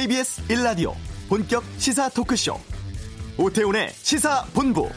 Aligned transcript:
KBS 0.00 0.48
1라디오 0.48 0.94
본격 1.28 1.62
시사 1.76 2.08
토크쇼 2.08 2.58
오태훈의 3.36 3.90
시사본부 3.90 4.88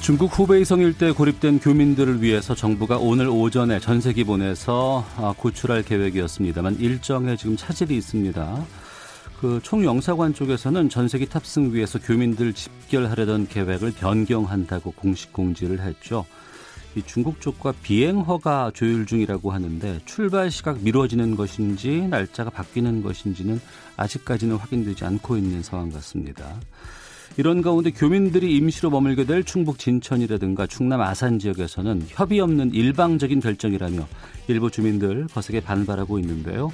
중국 0.00 0.38
후베이성 0.38 0.78
일대 0.82 1.10
고립된 1.10 1.58
교민들을 1.58 2.22
위해서 2.22 2.54
정부가 2.54 2.98
오늘 2.98 3.26
오전에 3.26 3.80
전세기 3.80 4.22
보내서 4.22 5.04
아, 5.16 5.34
구출할 5.36 5.82
계획이었습니다만 5.82 6.76
일정에 6.78 7.36
지금 7.36 7.56
차질이 7.56 7.96
있습니다. 7.96 8.64
그 9.40 9.60
총영사관 9.62 10.34
쪽에서는 10.34 10.88
전세기 10.88 11.26
탑승 11.26 11.72
위해서 11.74 11.98
교민들 11.98 12.52
집결하려던 12.52 13.48
계획을 13.48 13.92
변경한다고 13.92 14.92
공식 14.92 15.32
공지를 15.32 15.80
했죠. 15.80 16.24
이 16.96 17.02
중국 17.02 17.40
쪽과 17.40 17.74
비행 17.82 18.20
허가 18.20 18.70
조율 18.72 19.04
중이라고 19.04 19.50
하는데 19.50 20.00
출발 20.04 20.50
시각 20.50 20.80
미뤄지는 20.82 21.34
것인지 21.34 22.06
날짜가 22.08 22.50
바뀌는 22.50 23.02
것인지는 23.02 23.60
아직까지는 23.96 24.56
확인되지 24.56 25.04
않고 25.04 25.36
있는 25.36 25.62
상황 25.62 25.90
같습니다. 25.90 26.54
이런 27.36 27.62
가운데 27.62 27.90
교민들이 27.90 28.56
임시로 28.56 28.90
머물게 28.90 29.24
될 29.24 29.42
충북 29.42 29.80
진천이라든가 29.80 30.68
충남 30.68 31.00
아산 31.00 31.40
지역에서는 31.40 32.06
협의 32.08 32.38
없는 32.38 32.72
일방적인 32.72 33.40
결정이라며 33.40 34.06
일부 34.46 34.70
주민들 34.70 35.26
거세게 35.26 35.60
반발하고 35.60 36.20
있는데요. 36.20 36.70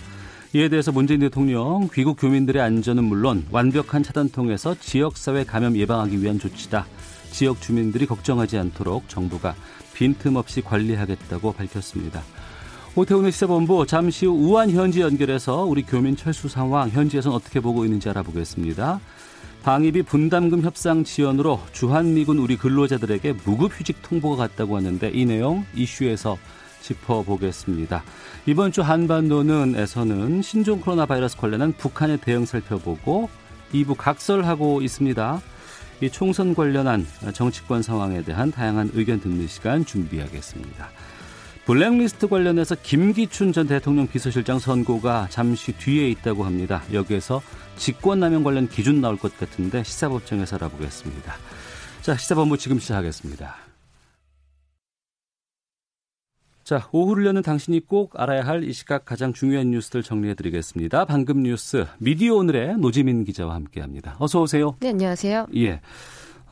이에 0.53 0.69
대해서 0.69 0.91
문재인 0.91 1.21
대통령 1.21 1.89
귀국 1.95 2.17
교민들의 2.19 2.61
안전은 2.61 3.05
물론 3.05 3.47
완벽한 3.53 4.03
차단 4.03 4.29
통해서 4.29 4.75
지역사회 4.75 5.45
감염 5.45 5.77
예방하기 5.77 6.21
위한 6.21 6.41
조치다. 6.41 6.89
지역 7.31 7.61
주민들이 7.61 8.05
걱정하지 8.05 8.59
않도록 8.59 9.09
정부가 9.09 9.55
빈틈없이 9.95 10.61
관리하겠다고 10.63 11.53
밝혔습니다. 11.53 12.23
오태훈의 12.97 13.31
시사본부 13.31 13.87
잠시 13.87 14.27
후 14.27 14.33
우한 14.33 14.73
현지 14.73 15.03
연결해서 15.03 15.63
우리 15.63 15.83
교민 15.83 16.17
철수 16.17 16.49
상황 16.49 16.91
현지에서는 16.91 17.37
어떻게 17.37 17.61
보고 17.61 17.85
있는지 17.85 18.09
알아보겠습니다. 18.09 18.99
방위비 19.63 20.03
분담금 20.03 20.63
협상 20.63 21.05
지연으로 21.05 21.61
주한미군 21.71 22.39
우리 22.39 22.57
근로자들에게 22.57 23.35
무급휴직 23.45 24.03
통보가 24.03 24.49
갔다고 24.49 24.77
하는데 24.77 25.13
이 25.15 25.25
내용 25.27 25.65
이슈에서 25.77 26.39
짚어보겠습니다. 26.81 28.03
이번 28.47 28.73
주 28.73 28.83
한반도는에서는 28.83 30.43
신종 30.43 30.81
코로나 30.81 31.07
바이러스 31.07 31.37
관련한 31.37 31.73
북한의 31.73 32.19
대응 32.19 32.45
살펴보고 32.45 33.29
2부 33.73 33.97
각설하고 33.97 34.83
있습니다. 34.83 35.41
이 36.03 36.11
총선 36.11 36.55
관련한 36.55 37.07
정치권 37.35 37.83
상황에 37.83 38.23
대한 38.23 38.51
다양한 38.51 38.91
의견 38.95 39.21
듣는 39.21 39.47
시간 39.47 39.85
준비하겠습니다. 39.85 40.89
블랙리스트 41.67 42.27
관련해서 42.27 42.75
김기춘 42.83 43.53
전 43.53 43.67
대통령 43.67 44.09
비서실장 44.09 44.59
선고가 44.59 45.29
잠시 45.31 45.73
뒤에 45.73 46.09
있다고 46.11 46.45
합니다. 46.45 46.83
여기에서 46.93 47.43
직권남용 47.77 48.43
관련 48.43 48.67
기준 48.67 49.01
나올 49.01 49.17
것 49.17 49.39
같은데 49.39 49.85
시사법정에서 49.85 50.57
알아보겠습니다. 50.57 51.35
자, 52.03 52.17
시사본부 52.17 52.57
지금 52.59 52.79
시작하겠습니다. 52.79 53.70
자, 56.71 56.89
오후를 56.93 57.27
여는 57.27 57.43
당신이 57.43 57.81
꼭 57.89 58.13
알아야 58.15 58.43
할 58.47 58.63
이 58.63 58.73
시각 58.73 59.05
가장 59.05 59.33
중요한 59.33 59.73
뉴스들 59.73 60.05
정리해 60.05 60.35
드리겠습니다. 60.35 61.05
방금 61.05 61.43
뉴스 61.43 61.85
미디어 61.99 62.37
오늘의 62.37 62.77
노지민 62.77 63.25
기자와 63.25 63.57
함께 63.57 63.81
합니다. 63.81 64.15
어서 64.21 64.41
오세요. 64.41 64.77
네, 64.79 64.91
안녕하세요. 64.91 65.49
예. 65.57 65.81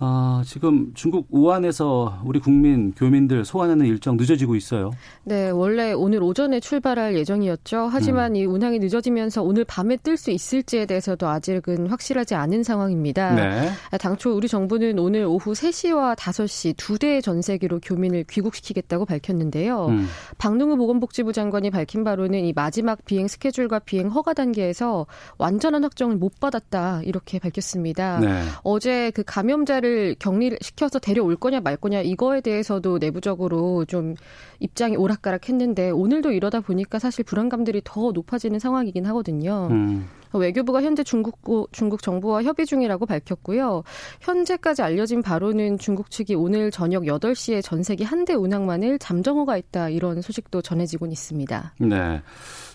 아, 0.00 0.42
지금 0.46 0.92
중국 0.94 1.26
우한에서 1.30 2.20
우리 2.24 2.38
국민 2.38 2.92
교민들 2.92 3.44
소환하는 3.44 3.84
일정 3.86 4.16
늦어지고 4.16 4.54
있어요. 4.54 4.92
네, 5.24 5.50
원래 5.50 5.92
오늘 5.92 6.22
오전에 6.22 6.60
출발할 6.60 7.16
예정이었죠. 7.16 7.88
하지만 7.90 8.32
음. 8.32 8.36
이 8.36 8.44
운항이 8.44 8.78
늦어지면서 8.78 9.42
오늘 9.42 9.64
밤에 9.64 9.96
뜰 9.96 10.16
수 10.16 10.30
있을지에 10.32 10.86
대해서도 10.86 11.28
아직은 11.28 11.86
확실하지 11.86 12.34
않은 12.34 12.64
상황입니다. 12.64 13.34
네. 13.34 13.70
당초 14.00 14.34
우리 14.34 14.48
정부는 14.48 14.98
오늘 14.98 15.24
오후 15.24 15.52
3시와 15.52 16.16
5시 16.16 16.74
두 16.76 16.98
대의 16.98 17.22
전세기로 17.22 17.78
교민을 17.80 18.24
귀국시키겠다고 18.28 19.04
밝혔는데요. 19.04 19.86
음. 19.86 20.08
박능우 20.38 20.76
보건복지부 20.76 21.32
장관이 21.32 21.70
밝힌 21.70 22.02
바로는 22.02 22.44
이 22.44 22.52
마지막 22.52 23.04
비행 23.04 23.28
스케줄과 23.28 23.78
비행 23.80 24.08
허가 24.08 24.34
단계에서 24.34 25.06
완전한 25.38 25.84
확정을 25.84 26.16
못 26.16 26.40
받았다 26.40 27.02
이렇게 27.04 27.38
밝혔습니다. 27.38 28.18
네. 28.18 28.42
어제 28.64 29.12
그 29.12 29.22
감염자를 29.24 29.87
사람들을 29.88 30.16
격리를 30.18 30.58
시켜서 30.60 30.98
데려올 30.98 31.36
거냐 31.36 31.60
말 31.60 31.76
거냐 31.76 32.02
이거에 32.02 32.40
대해서도 32.40 32.98
내부적으로 32.98 33.84
좀 33.86 34.14
입장이 34.60 34.96
오락가락했는데 34.96 35.90
오늘도 35.90 36.32
이러다 36.32 36.60
보니까 36.60 36.98
사실 36.98 37.24
불안감들이 37.24 37.80
더 37.84 38.12
높아지는 38.12 38.58
상황이긴 38.58 39.06
하거든요. 39.06 39.68
음. 39.70 40.08
외교부가 40.34 40.82
현재 40.82 41.02
중국 41.02 41.38
중국 41.72 42.02
정부와 42.02 42.42
협의 42.42 42.66
중이라고 42.66 43.06
밝혔고요. 43.06 43.82
현재까지 44.20 44.82
알려진 44.82 45.22
바로는 45.22 45.78
중국 45.78 46.10
측이 46.10 46.34
오늘 46.34 46.70
저녁 46.70 47.04
8시에 47.04 47.62
전세기 47.62 48.04
한 48.04 48.18
대 48.28 48.34
운항만을 48.34 48.98
잠정호가 48.98 49.56
있다 49.56 49.88
이런 49.88 50.20
소식도 50.20 50.60
전해지고 50.60 51.06
있습니다. 51.06 51.72
네. 51.78 52.20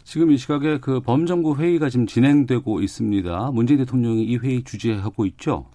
지금 0.03 0.31
이 0.31 0.37
시각에 0.37 0.79
그 0.79 0.99
범정부 1.01 1.57
회의가 1.57 1.89
지금 1.89 2.07
진행되고 2.07 2.81
있습니다. 2.81 3.51
문재인 3.53 3.79
대통령이 3.79 4.23
이 4.23 4.37
회의 4.37 4.63
주재하고 4.63 5.25
있죠. 5.27 5.67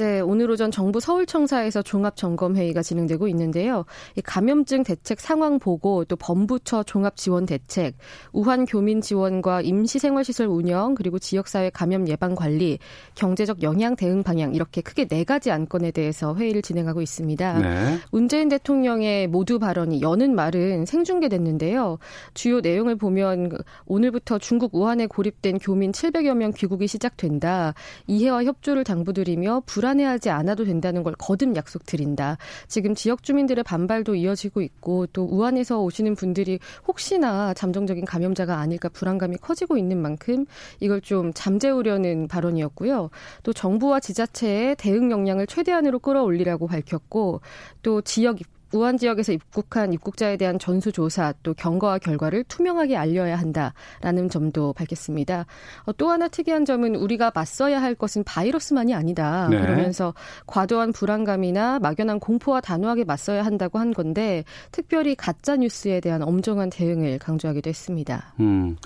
네, 0.00 0.20
오늘 0.20 0.50
오전 0.50 0.70
정부 0.70 0.98
서울청사에서 0.98 1.82
종합점검회의가 1.82 2.80
진행되고 2.80 3.28
있는데요. 3.28 3.84
이 4.16 4.22
감염증 4.22 4.82
대책 4.82 5.20
상황 5.20 5.58
보고 5.58 6.06
또 6.06 6.16
범부처 6.16 6.84
종합 6.84 7.18
지원 7.18 7.44
대책, 7.44 7.98
우한 8.32 8.64
교민 8.64 9.02
지원과 9.02 9.60
임시생활시설 9.60 10.46
운영 10.46 10.94
그리고 10.94 11.18
지역사회 11.18 11.68
감염 11.68 12.08
예방 12.08 12.34
관리, 12.34 12.78
경제적 13.14 13.62
영향 13.62 13.94
대응 13.94 14.22
방향 14.22 14.54
이렇게 14.54 14.80
크게 14.80 15.06
네 15.06 15.22
가지 15.22 15.50
안건에 15.50 15.90
대해서 15.90 16.34
회의를 16.34 16.62
진행하고 16.62 17.02
있습니다. 17.02 17.58
네. 17.58 17.98
문재인 18.10 18.48
대통령의 18.48 19.26
모두 19.26 19.58
발언이 19.58 20.00
여는 20.00 20.34
말은 20.34 20.86
생중계됐는데요. 20.86 21.98
주요 22.32 22.60
내용을 22.60 22.96
보면 22.96 23.50
오늘부터 23.84 24.38
중국 24.38 24.74
우한에 24.74 25.06
고립된 25.06 25.58
교민 25.58 25.92
700여 25.92 26.34
명 26.34 26.52
귀국이 26.56 26.86
시작된다. 26.86 27.74
이해와 28.06 28.44
협조를 28.44 28.84
당부드리며 28.84 29.64
불안 29.66 29.89
해하지 29.98 30.30
않아도 30.30 30.64
된다는 30.64 31.02
걸 31.02 31.14
거듭 31.18 31.56
약속드린다. 31.56 32.36
지금 32.68 32.94
지역 32.94 33.22
주민들의 33.22 33.64
반발도 33.64 34.14
이어지고 34.14 34.60
있고 34.60 35.06
또 35.08 35.24
우한에서 35.24 35.82
오시는 35.82 36.14
분들이 36.14 36.58
혹시나 36.86 37.54
잠정적인 37.54 38.04
감염자가 38.04 38.58
아닐까 38.58 38.88
불안감이 38.88 39.38
커지고 39.38 39.76
있는 39.76 40.00
만큼 40.00 40.46
이걸 40.78 41.00
좀 41.00 41.32
잠재우려는 41.32 42.28
발언이었고요. 42.28 43.10
또 43.42 43.52
정부와 43.52 44.00
지자체의 44.00 44.76
대응 44.76 45.10
역량을 45.10 45.46
최대한으로 45.46 45.98
끌어올리라고 45.98 46.66
밝혔고 46.66 47.40
또 47.82 48.02
지역 48.02 48.38
우한 48.72 48.98
지역에서 48.98 49.32
입국한 49.32 49.92
입국자에 49.92 50.36
대한 50.36 50.58
전수조사 50.58 51.34
또 51.42 51.54
경과와 51.54 51.98
결과를 51.98 52.44
투명하게 52.44 52.96
알려야 52.96 53.36
한다라는 53.36 54.28
점도 54.30 54.72
밝혔습니다. 54.72 55.46
어, 55.84 55.92
또 55.92 56.10
하나 56.10 56.28
특이한 56.28 56.64
점은 56.64 56.94
우리가 56.94 57.32
맞서야 57.34 57.82
할 57.82 57.94
것은 57.94 58.24
바이러스만이 58.24 58.94
아니다. 58.94 59.48
네. 59.48 59.60
그러면서 59.60 60.14
과도한 60.46 60.92
불안감이나 60.92 61.78
막연한 61.80 62.20
공포와 62.20 62.60
단호하게 62.60 63.04
맞서야 63.04 63.44
한다고 63.44 63.78
한 63.78 63.92
건데 63.92 64.44
특별히 64.72 65.14
가짜 65.14 65.56
뉴스에 65.56 66.00
대한 66.00 66.22
엄정한 66.22 66.70
대응을 66.70 67.18
강조하기도 67.18 67.68
했습니다. 67.68 68.34
음. 68.40 68.76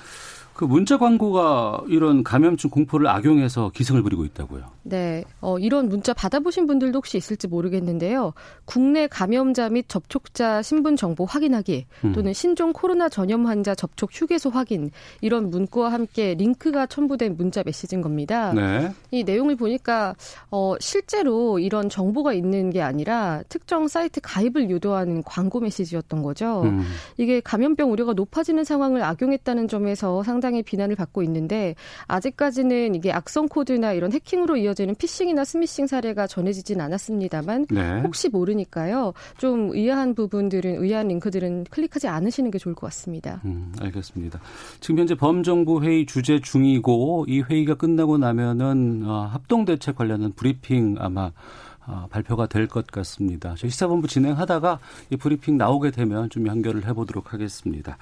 그 0.55 0.65
문자 0.65 0.99
광고가 0.99 1.83
이런 1.89 2.23
감염증 2.23 2.71
공포를 2.71 3.09
악용해서 3.09 3.71
기승을 3.75 4.03
부리고 4.03 4.25
있다고요. 4.25 4.65
네. 4.85 5.25
어, 5.41 5.59
이런 5.59 5.89
문자 5.89 6.15
받아보신 6.15 6.67
분들도 6.67 6.99
혹시 6.99 7.19
있을지 7.19 7.49
모르겠는데요. 7.49 8.33
국내 8.65 9.07
감염자 9.07 9.69
및 9.69 9.87
접촉자 9.89 10.63
신분 10.63 10.97
정보 10.97 11.25
확인하기 11.25 11.87
음. 12.05 12.13
또는 12.13 12.33
신종 12.33 12.73
코로나 12.73 13.09
전염 13.09 13.47
환자 13.47 13.75
접촉 13.75 14.11
휴게소 14.13 14.51
확인 14.51 14.91
이런 15.21 15.51
문구와 15.51 15.91
함께 15.91 16.35
링크가 16.35 16.87
첨부된 16.87 17.37
문자 17.37 17.63
메시지인 17.65 18.01
겁니다. 18.01 18.53
네. 18.53 18.93
이 19.11 19.25
내용을 19.25 19.57
보니까 19.57 20.15
어, 20.51 20.75
실제로 20.79 21.59
이런 21.59 21.89
정보가 21.89 22.33
있는 22.33 22.71
게 22.71 22.81
아니라 22.81 23.43
특정 23.49 23.89
사이트 23.89 24.21
가입을 24.23 24.71
유도하는 24.71 25.23
광고 25.25 25.59
메시지였던 25.61 26.23
거죠. 26.23 26.63
음. 26.63 26.85
이게 27.17 27.41
감염병 27.41 27.91
우려가 27.91 28.13
높아지는 28.13 28.63
상황을 28.63 29.03
악용했다는 29.03 29.67
점에서 29.67 30.23
상당히 30.23 30.44
상당히 30.45 30.63
비난을 30.63 30.95
받고 30.95 31.23
있는데 31.23 31.75
아직까지는 32.07 32.95
이게 32.95 33.11
악성 33.11 33.49
코드나 33.49 33.95
이런 33.95 34.13
해킹으로 34.13 34.59
이어지는 34.59 34.95
피싱이나 34.95 35.43
스미싱 35.43 35.87
사례가 35.87 36.27
전해지진 36.27 36.83
않았습니다만 36.83 37.67
네. 37.71 38.01
혹시 38.03 38.29
모르니까요. 38.29 39.15
좀 39.39 39.71
의아한 39.73 40.15
부분들은 40.15 40.83
의아한 40.85 41.09
링크들은 41.09 41.65
클릭하지 41.71 42.09
않으시는 42.09 42.51
게 42.51 42.59
좋을 42.59 42.75
것 42.75 42.87
같습니다. 42.89 43.41
음, 43.47 43.73
알겠습니다. 43.81 44.39
지금 44.81 44.99
현재 44.99 45.15
범정부 45.15 45.83
회의 45.83 46.05
주재 46.05 46.41
중이고 46.41 47.25
이 47.27 47.41
회의가 47.41 47.77
끝나고 47.77 48.19
나면은 48.19 49.05
어, 49.07 49.31
합동 49.33 49.65
대책 49.65 49.97
관련한 49.97 50.33
브리핑 50.33 50.97
아마 50.99 51.33
어, 51.87 52.07
발표가 52.11 52.47
될 52.47 52.67
것 52.67 52.87
같습니다. 52.87 53.55
저희 53.59 53.71
시사본부 53.71 54.09
진행하다가 54.09 54.79
이 55.11 55.17
브리핑 55.17 55.57
나오게 55.59 55.91
되면 55.91 56.29
좀 56.31 56.47
연결을 56.47 56.87
해보도록 56.87 57.33
하겠습니다. 57.33 57.99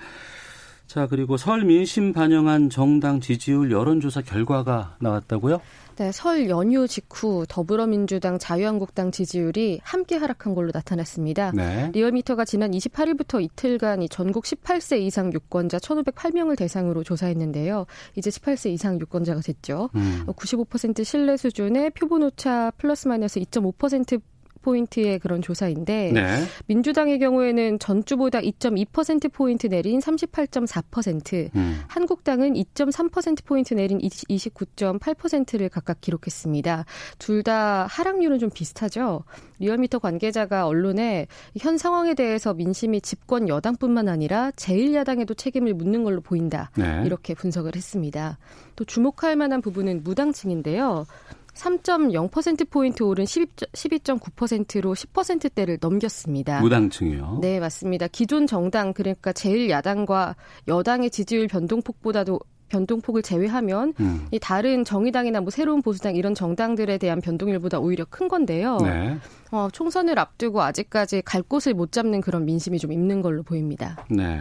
자, 0.92 1.06
그리고 1.06 1.38
설 1.38 1.64
민심 1.64 2.12
반영한 2.12 2.68
정당 2.68 3.18
지지율 3.18 3.70
여론조사 3.70 4.20
결과가 4.20 4.96
나왔다고요? 5.00 5.58
네, 5.96 6.12
설 6.12 6.50
연휴 6.50 6.86
직후 6.86 7.46
더불어민주당 7.48 8.38
자유한국당 8.38 9.10
지지율이 9.10 9.80
함께 9.82 10.16
하락한 10.16 10.54
걸로 10.54 10.70
나타났습니다. 10.70 11.52
네. 11.52 11.90
리얼미터가 11.94 12.44
지난 12.44 12.72
28일부터 12.72 13.42
이틀간 13.42 14.06
전국 14.10 14.44
18세 14.44 15.00
이상 15.00 15.32
유권자 15.32 15.78
1,508명을 15.78 16.58
대상으로 16.58 17.04
조사했는데요. 17.04 17.86
이제 18.16 18.28
18세 18.28 18.70
이상 18.70 19.00
유권자가 19.00 19.40
됐죠. 19.40 19.88
음. 19.94 20.24
95% 20.26 21.04
신뢰 21.04 21.38
수준의 21.38 21.92
표본 21.92 22.22
오차 22.22 22.72
플러스 22.76 23.08
마이너스 23.08 23.40
2.5% 23.40 24.20
포인트의 24.62 25.18
그런 25.18 25.42
조사인데 25.42 26.12
네. 26.12 26.44
민주당의 26.66 27.18
경우에는 27.18 27.78
전주보다 27.78 28.40
2.2% 28.40 29.32
포인트 29.32 29.66
내린 29.66 29.98
38.4%, 29.98 31.54
음. 31.54 31.80
한국당은 31.88 32.54
2.3% 32.54 33.44
포인트 33.44 33.74
내린 33.74 33.98
29.8%를 33.98 35.68
각각 35.68 36.00
기록했습니다. 36.00 36.86
둘 37.18 37.42
다 37.42 37.86
하락률은 37.88 38.38
좀 38.38 38.50
비슷하죠. 38.50 39.24
리얼미터 39.58 39.98
관계자가 39.98 40.66
언론에 40.66 41.26
현 41.58 41.76
상황에 41.76 42.14
대해서 42.14 42.54
민심이 42.54 43.00
집권 43.00 43.48
여당뿐만 43.48 44.08
아니라 44.08 44.50
제1야당에도 44.52 45.36
책임을 45.36 45.74
묻는 45.74 46.04
걸로 46.04 46.20
보인다. 46.20 46.70
네. 46.76 47.02
이렇게 47.04 47.34
분석을 47.34 47.74
했습니다. 47.74 48.38
또 48.76 48.84
주목할 48.84 49.36
만한 49.36 49.60
부분은 49.60 50.02
무당층인데요. 50.04 51.04
3.0%포인트 51.54 53.02
오른 53.02 53.24
12.9%로 53.24 54.94
10%대를 54.94 55.78
넘겼습니다. 55.80 56.60
무당층이요? 56.60 57.38
네, 57.40 57.60
맞습니다. 57.60 58.08
기존 58.08 58.46
정당, 58.46 58.92
그러니까 58.92 59.32
제1야당과 59.32 60.34
여당의 60.68 61.10
지지율 61.10 61.48
변동폭보다도 61.48 62.40
변동폭을 62.72 63.20
제외하면 63.20 63.92
음. 64.00 64.26
이 64.30 64.38
다른 64.38 64.82
정의당이나 64.84 65.42
뭐 65.42 65.50
새로운 65.50 65.82
보수당 65.82 66.16
이런 66.16 66.34
정당들에 66.34 66.96
대한 66.96 67.20
변동률보다 67.20 67.78
오히려 67.78 68.06
큰 68.08 68.28
건데요. 68.28 68.78
네. 68.78 69.18
어, 69.50 69.68
총선을 69.70 70.18
앞두고 70.18 70.62
아직까지 70.62 71.20
갈 71.22 71.42
곳을 71.42 71.74
못 71.74 71.92
잡는 71.92 72.22
그런 72.22 72.46
민심이 72.46 72.78
좀 72.78 72.90
있는 72.92 73.20
걸로 73.20 73.42
보입니다. 73.42 74.02
네. 74.08 74.40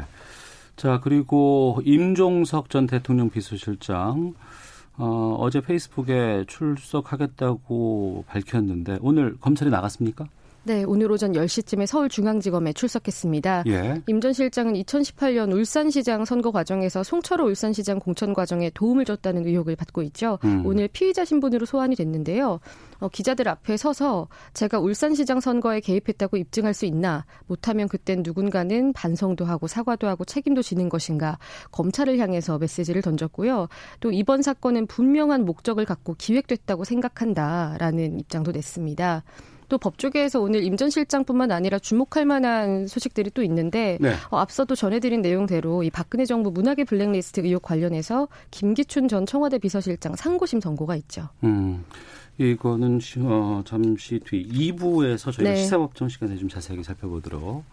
자, 0.78 1.02
그리고 1.04 1.82
임종석 1.84 2.70
전 2.70 2.88
대통령 2.88 3.30
비서실장 3.30 4.34
어, 5.04 5.36
어제 5.40 5.62
페이스북에 5.62 6.46
출석하겠다고 6.48 8.26
밝혔는데 8.28 9.00
오늘 9.02 9.36
검찰이 9.40 9.72
나갔습니까? 9.72 10.28
네, 10.64 10.84
오늘 10.84 11.12
오전 11.12 11.32
10시쯤에 11.32 11.88
서울중앙지검에 11.88 12.74
출석했습니다. 12.74 13.64
예. 13.66 14.02
임전 14.06 14.34
실장은 14.34 14.74
2018년 14.74 15.52
울산시장 15.52 16.24
선거 16.26 16.52
과정에서 16.52 17.02
송철호 17.02 17.46
울산시장 17.46 17.98
공천 17.98 18.34
과정에 18.34 18.70
도움을 18.70 19.06
줬다는 19.06 19.48
의혹을 19.48 19.76
받고 19.76 20.04
있죠. 20.04 20.38
음. 20.44 20.64
오늘 20.64 20.88
피의자 20.88 21.26
신분으로 21.26 21.66
소환이 21.66 21.96
됐는데요. 21.96 22.60
어, 23.00 23.10
기자들 23.10 23.48
앞에 23.48 23.76
서서 23.76 24.28
제가 24.54 24.78
울산시장 24.78 25.40
선거에 25.40 25.80
개입했다고 25.80 26.38
입증할 26.38 26.76
수 26.76 26.86
있나? 26.86 27.26
못하면 27.48 27.88
그땐 27.88 28.22
누군가는 28.24 28.94
반성도 28.94 29.46
하고 29.46 29.66
사과도 29.66 30.08
하고 30.08 30.26
책임도 30.26 30.62
지는 30.62 30.90
것인가? 30.90 31.40
검찰을 31.72 32.20
향해서 32.20 32.60
메시지를 32.60 33.02
던졌고요. 33.02 33.68
또 34.00 34.12
이번 34.12 34.44
사건은 34.44 34.86
분명한 34.86 35.44
목적을 35.44 35.86
갖고 35.86 36.14
기획됐다고 36.16 36.84
생각한다라는 36.84 38.20
입장도 38.20 38.52
냈습니다. 38.52 39.24
또 39.72 39.78
법조계에서 39.78 40.42
오늘 40.42 40.64
임 40.66 40.76
전 40.82 40.90
실장뿐만 40.90 41.52
아니라 41.52 41.78
주목할 41.78 42.26
만한 42.26 42.88
소식들이 42.88 43.30
또 43.30 43.44
있는데 43.44 44.00
네. 44.02 44.14
어, 44.32 44.38
앞서도 44.38 44.74
전해드린 44.76 45.22
내용대로 45.22 45.84
이 45.84 45.92
박근혜 45.92 46.26
정부 46.26 46.50
문화계 46.50 46.86
블랙리스트 46.86 47.42
의혹 47.42 47.62
관련해서 47.62 48.28
김기춘 48.50 49.08
전 49.08 49.28
청와대 49.28 49.60
비서실장 49.60 50.16
상고심 50.16 50.60
선고가 50.60 50.96
있죠. 50.98 51.30
음. 51.44 51.86
이거는 52.40 53.00
어, 53.20 53.62
잠시 53.64 54.20
뒤 54.26 54.72
2부에서 54.74 55.32
저희가 55.32 55.52
네. 55.52 55.56
시사법정 55.58 56.10
시간에 56.10 56.36
좀 56.36 56.50
자세하게 56.50 56.82
살펴보도록 56.82 57.64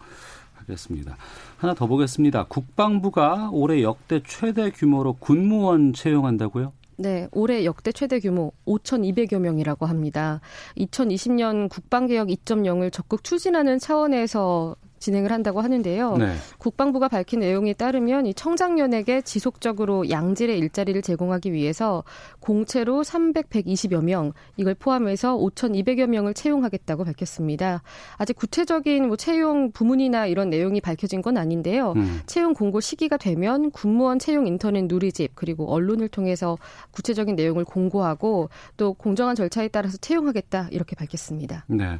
하겠습니다. 0.53 1.17
하나 1.57 1.73
더 1.73 1.87
보겠습니다. 1.87 2.43
국방부가 2.43 3.49
올해 3.51 3.81
역대 3.81 4.21
최대 4.23 4.69
규모로 4.69 5.13
군무원 5.13 5.93
채용한다고요? 5.93 6.73
네, 7.01 7.29
올해 7.31 7.63
역대 7.63 7.93
최대 7.93 8.19
규모 8.19 8.51
5,200여 8.65 9.39
명이라고 9.39 9.85
합니다. 9.85 10.41
2020년 10.77 11.69
국방개혁 11.69 12.27
2.0을 12.27 12.91
적극 12.91 13.23
추진하는 13.23 13.79
차원에서 13.79 14.75
진행을 14.99 15.31
한다고 15.31 15.61
하는데요. 15.61 16.17
네. 16.17 16.33
국방부가 16.57 17.07
밝힌 17.07 17.39
내용에 17.39 17.73
따르면 17.73 18.25
이 18.25 18.33
청장년에게 18.33 19.21
지속적으로 19.21 20.09
양질의 20.09 20.57
일자리를 20.59 21.01
제공하기 21.01 21.53
위해서 21.53 22.03
공채로 22.39 23.03
300, 23.03 23.49
120여 23.49 24.03
명 24.03 24.33
이걸 24.57 24.75
포함해서 24.75 25.37
5,200여 25.37 26.07
명을 26.07 26.33
채용하겠다고 26.33 27.03
밝혔습니다. 27.05 27.81
아직 28.17 28.35
구체적인 28.35 29.07
뭐 29.07 29.15
채용 29.17 29.71
부문이나 29.71 30.25
이런 30.27 30.49
내용이 30.49 30.81
밝혀진 30.81 31.21
건 31.21 31.37
아닌데요. 31.37 31.93
음. 31.95 32.21
채용 32.25 32.53
공고 32.53 32.79
시기가 32.79 33.17
되면 33.17 33.71
군무원 33.71 34.19
채용 34.19 34.47
인터넷 34.47 34.85
누리집 34.85 35.31
그리고 35.35 35.71
언론을 35.71 36.09
통해서 36.09 36.57
구체적인 36.91 37.35
내용을 37.35 37.65
공고하고 37.65 38.49
또 38.77 38.93
공정한 38.93 39.35
절차에 39.35 39.69
따라서 39.69 39.97
채용하겠다 39.97 40.69
이렇게 40.71 40.95
밝혔습니다. 40.95 41.65
네. 41.67 41.99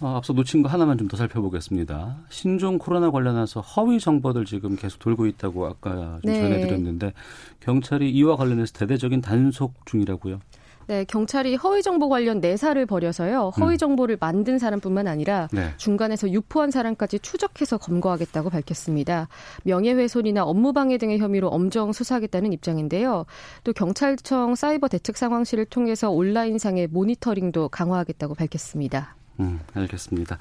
어, 0.00 0.16
앞서 0.16 0.32
놓친 0.32 0.62
거 0.62 0.68
하나만 0.68 0.98
좀 0.98 1.08
더 1.08 1.16
살펴보겠습니다. 1.16 2.16
신종 2.30 2.78
코로나 2.78 3.10
관련해서 3.10 3.60
허위 3.60 4.00
정보들 4.00 4.44
지금 4.46 4.74
계속 4.74 4.98
돌고 4.98 5.26
있다고 5.26 5.66
아까 5.66 6.18
좀 6.22 6.32
네. 6.32 6.40
전해드렸는데 6.40 7.12
경찰이 7.60 8.10
이와 8.10 8.36
관련해서 8.36 8.72
대대적인 8.72 9.20
단속 9.20 9.86
중이라고요. 9.86 10.40
네, 10.86 11.04
경찰이 11.04 11.54
허위 11.56 11.82
정보 11.82 12.08
관련 12.08 12.40
내사를 12.40 12.84
벌여서요. 12.84 13.52
허위 13.60 13.74
음. 13.74 13.78
정보를 13.78 14.18
만든 14.20 14.58
사람뿐만 14.58 15.06
아니라 15.06 15.48
네. 15.52 15.70
중간에서 15.78 16.30
유포한 16.30 16.70
사람까지 16.70 17.20
추적해서 17.20 17.78
검거하겠다고 17.78 18.50
밝혔습니다. 18.50 19.28
명예훼손이나 19.64 20.44
업무방해 20.44 20.98
등의 20.98 21.18
혐의로 21.18 21.48
엄정 21.48 21.92
수사하겠다는 21.92 22.52
입장인데요. 22.52 23.24
또 23.62 23.72
경찰청 23.72 24.54
사이버 24.54 24.88
대책 24.88 25.16
상황실을 25.16 25.66
통해서 25.66 26.10
온라인상의 26.10 26.88
모니터링도 26.88 27.68
강화하겠다고 27.68 28.34
밝혔습니다. 28.34 29.16
음, 29.40 29.60
알겠습니다. 29.74 30.38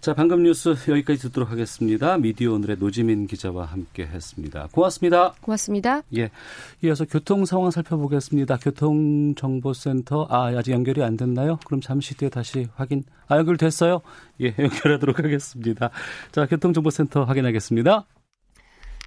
자, 0.00 0.14
방금 0.14 0.42
뉴스 0.42 0.74
여기까지 0.88 1.20
듣도록 1.20 1.50
하겠습니다. 1.50 2.16
미디어 2.16 2.52
오늘의 2.54 2.76
노지민 2.78 3.26
기자와 3.26 3.66
함께 3.66 4.04
했습니다. 4.06 4.68
고맙습니다. 4.72 5.34
고맙습니다. 5.42 6.02
예. 6.16 6.30
이어서 6.82 7.04
교통 7.04 7.44
상황 7.44 7.70
살펴보겠습니다. 7.70 8.56
교통정보센터, 8.56 10.26
아, 10.30 10.46
아직 10.56 10.72
연결이 10.72 11.02
안 11.02 11.16
됐나요? 11.16 11.58
그럼 11.66 11.80
잠시 11.80 12.16
뒤에 12.16 12.30
다시 12.30 12.66
확인. 12.76 13.04
아, 13.28 13.36
연결됐어요? 13.36 14.00
예, 14.40 14.54
연결하도록 14.58 15.18
하겠습니다. 15.18 15.90
자, 16.32 16.46
교통정보센터 16.46 17.24
확인하겠습니다. 17.24 18.06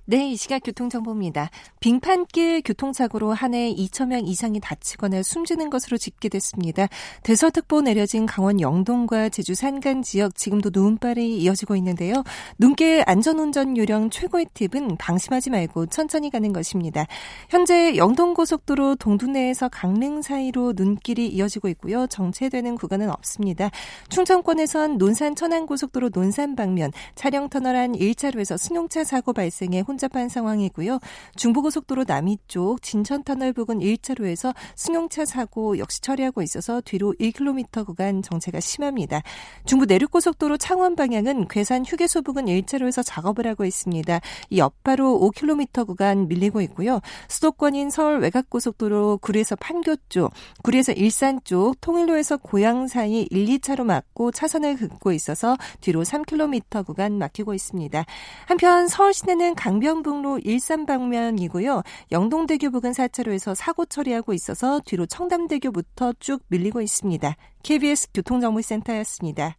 네, 0.05 0.31
이 0.31 0.35
시각 0.35 0.63
교통정보입니다. 0.63 1.49
빙판길 1.79 2.63
교통사고로 2.65 3.31
한 3.31 3.53
해 3.53 3.73
2천 3.73 4.07
명 4.07 4.25
이상이 4.25 4.59
다치거나 4.59 5.23
숨지는 5.23 5.69
것으로 5.69 5.97
집계됐습니다. 5.97 6.87
대서특보 7.21 7.81
내려진 7.81 8.25
강원 8.25 8.59
영동과 8.59 9.29
제주 9.29 9.53
산간 9.53 10.01
지역 10.01 10.35
지금도 10.35 10.71
눈발이 10.73 11.37
이어지고 11.37 11.75
있는데요. 11.77 12.23
눈길 12.57 13.03
안전운전 13.05 13.77
요령 13.77 14.09
최고의 14.09 14.47
팁은 14.53 14.97
방심하지 14.97 15.51
말고 15.51 15.85
천천히 15.85 16.31
가는 16.31 16.51
것입니다. 16.51 17.05
현재 17.49 17.95
영동고속도로 17.95 18.95
동두내에서 18.95 19.69
강릉 19.69 20.21
사이로 20.21 20.73
눈길이 20.75 21.27
이어지고 21.27 21.69
있고요. 21.69 22.07
정체되는 22.07 22.75
구간은 22.75 23.09
없습니다. 23.11 23.69
충청권에선 24.09 24.97
논산 24.97 25.35
천안고속도로 25.35 26.09
논산 26.13 26.55
방면 26.55 26.91
차량 27.15 27.49
터널 27.49 27.75
안 27.75 27.93
1차로에서 27.93 28.57
승용차 28.57 29.03
사고 29.03 29.31
발생해 29.31 29.81
혼 29.81 29.92
잡한 29.97 30.29
상황이고요. 30.29 30.99
중부고속도로 31.35 32.05
남이 32.07 32.39
쪽 32.47 32.81
진천터널 32.81 33.53
부근 33.53 33.79
1차로에서 33.79 34.53
승용차 34.75 35.25
사고 35.25 35.77
역시 35.77 36.01
처리하고 36.01 36.41
있어서 36.41 36.81
뒤로 36.81 37.13
1km 37.19 37.85
구간 37.85 38.21
정체가 38.21 38.59
심합니다. 38.59 39.21
중부 39.65 39.85
내륙고속도로 39.85 40.57
창원 40.57 40.95
방향은 40.95 41.47
괴산 41.49 41.85
휴게소 41.85 42.21
부근 42.21 42.45
1차로에서 42.45 43.03
작업을 43.05 43.45
하고 43.47 43.65
있습니다. 43.65 44.19
이 44.49 44.57
옆바로 44.57 45.19
5km 45.19 45.85
구간 45.85 46.27
밀리고 46.27 46.61
있고요. 46.61 46.99
수도권인 47.27 47.89
서울 47.89 48.19
외곽고속도로 48.19 49.17
구리에서 49.17 49.55
판교 49.55 49.95
쪽, 50.09 50.31
구리에서 50.63 50.93
일산 50.93 51.39
쪽, 51.43 51.79
통일로에서 51.81 52.37
고양 52.37 52.87
사이 52.87 53.27
1, 53.29 53.45
2차로 53.45 53.83
막고 53.83 54.31
차선을 54.31 54.77
긋고 54.77 55.11
있어서 55.11 55.57
뒤로 55.81 56.03
3km 56.03 56.85
구간 56.85 57.17
막히고 57.17 57.53
있습니다. 57.53 58.05
한편 58.45 58.87
서울 58.87 59.13
시내는 59.13 59.55
강 59.55 59.82
방변북로 59.83 60.39
일산 60.39 60.85
방면이고요. 60.85 61.83
영동대교 62.13 62.71
부근 62.71 62.91
4차로에서 62.91 63.53
사고 63.53 63.85
처리하고 63.85 64.33
있어서 64.33 64.79
뒤로 64.85 65.05
청담대교부터 65.05 66.13
쭉 66.19 66.41
밀리고 66.47 66.81
있습니다. 66.81 67.35
KBS 67.63 68.07
교통정보센터였습니다. 68.13 69.57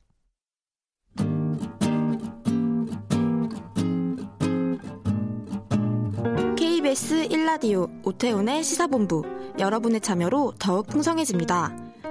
KBS 6.56 7.28
1라디오 7.28 7.90
오태훈의 8.06 8.64
시사본부 8.64 9.24
여러분의 9.58 10.00
참여로 10.00 10.54
더욱 10.58 10.86
풍성해집니다. 10.86 11.93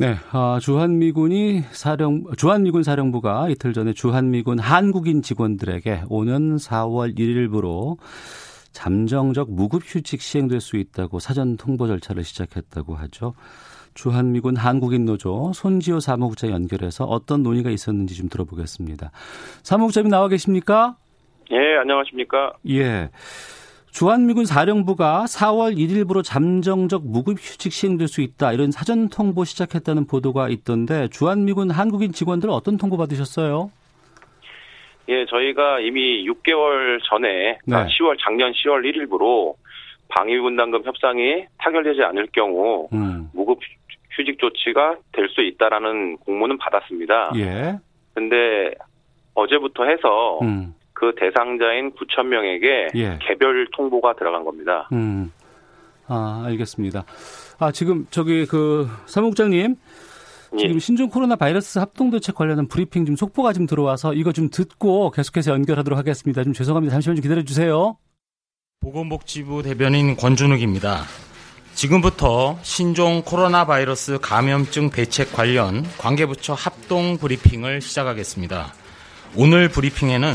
네, 0.00 0.14
어, 0.32 0.58
주한미군이 0.58 1.60
사령 1.72 2.24
주한미군 2.38 2.82
사령부가 2.82 3.50
이틀 3.50 3.74
전에 3.74 3.92
주한미군 3.92 4.58
한국인 4.58 5.20
직원들에게 5.20 6.04
오는 6.08 6.56
4월 6.56 7.18
1일부로 7.18 7.98
잠정적 8.72 9.52
무급 9.52 9.82
휴직 9.84 10.22
시행될 10.22 10.62
수 10.62 10.78
있다고 10.78 11.18
사전 11.18 11.58
통보 11.58 11.86
절차를 11.86 12.24
시작했다고 12.24 12.94
하죠. 12.94 13.34
주한미군 13.92 14.56
한국인 14.56 15.04
노조 15.04 15.52
손지호 15.52 16.00
사무국장 16.00 16.48
연결해서 16.48 17.04
어떤 17.04 17.42
논의가 17.42 17.68
있었는지 17.68 18.14
좀 18.14 18.30
들어보겠습니다. 18.30 19.10
사무국장님 19.62 20.08
나와 20.08 20.28
계십니까? 20.28 20.96
예, 21.50 21.76
안녕하십니까? 21.78 22.54
예. 22.70 23.10
주한미군 23.92 24.44
사령부가 24.44 25.24
4월 25.26 25.76
1일부로 25.76 26.22
잠정적 26.24 27.02
무급 27.04 27.38
휴직 27.38 27.72
시행될 27.72 28.08
수 28.08 28.20
있다 28.20 28.52
이런 28.52 28.70
사전 28.70 29.08
통보 29.08 29.44
시작했다는 29.44 30.06
보도가 30.06 30.48
있던데 30.48 31.08
주한미군 31.08 31.70
한국인 31.70 32.12
직원들 32.12 32.50
어떤 32.50 32.76
통보 32.76 32.96
받으셨어요? 32.96 33.70
예, 35.08 35.26
저희가 35.26 35.80
이미 35.80 36.24
6개월 36.28 37.00
전에 37.08 37.58
네. 37.66 37.76
10월 37.76 38.16
작년 38.24 38.52
10월 38.52 38.84
1일부로 38.84 39.54
방위군단금 40.08 40.84
협상이 40.84 41.44
타결되지 41.58 42.02
않을 42.02 42.28
경우 42.32 42.88
음. 42.92 43.28
무급 43.34 43.58
휴직 44.12 44.38
조치가 44.38 44.96
될 45.12 45.28
수 45.30 45.40
있다라는 45.42 46.16
공문은 46.18 46.58
받았습니다. 46.58 47.32
예. 47.36 47.76
근데 48.14 48.70
어제부터 49.34 49.84
해서 49.84 50.38
음. 50.42 50.74
그 51.00 51.14
대상자인 51.18 51.92
9천 51.92 52.26
명에게 52.26 52.88
예. 52.94 53.18
개별 53.26 53.66
통보가 53.74 54.16
들어간 54.16 54.44
겁니다. 54.44 54.86
음. 54.92 55.32
아, 56.06 56.42
알겠습니다. 56.44 57.04
아, 57.58 57.72
지금 57.72 58.06
저기 58.10 58.44
그 58.44 58.86
사무국장님 59.06 59.76
예. 60.52 60.58
지금 60.58 60.78
신종 60.78 61.08
코로나 61.08 61.36
바이러스 61.36 61.78
합동 61.78 62.10
대책 62.10 62.34
관련한 62.34 62.68
브리핑 62.68 63.06
좀 63.06 63.16
속보가 63.16 63.54
좀 63.54 63.66
들어와서 63.66 64.12
이거 64.12 64.30
좀 64.32 64.50
듣고 64.50 65.10
계속해서 65.10 65.52
연결하도록 65.52 65.98
하겠습니다. 65.98 66.44
좀 66.44 66.52
죄송합니다. 66.52 66.92
잠시만 66.92 67.16
좀 67.16 67.22
기다려 67.22 67.42
주세요. 67.44 67.96
보건복지부 68.80 69.62
대변인 69.62 70.16
권준욱입니다. 70.16 71.04
지금부터 71.72 72.58
신종 72.60 73.22
코로나 73.22 73.64
바이러스 73.64 74.18
감염증 74.20 74.90
대책 74.90 75.32
관련 75.32 75.82
관계부처 75.96 76.52
합동 76.52 77.16
브리핑을 77.16 77.80
시작하겠습니다. 77.80 78.74
오늘 79.36 79.68
브리핑에는 79.68 80.34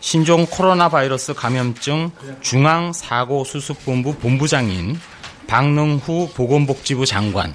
신종 0.00 0.46
코로나 0.46 0.88
바이러스 0.88 1.34
감염증 1.34 2.10
중앙사고수습본부 2.40 4.16
본부장인 4.16 4.98
박능후 5.46 6.30
보건복지부 6.34 7.04
장관, 7.04 7.54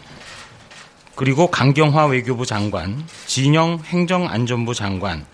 그리고 1.15 1.47
강경화 1.47 2.05
외교부 2.05 2.45
장관, 2.45 3.03
진영 3.25 3.79
행정안전부 3.85 4.75
장관, 4.75 5.25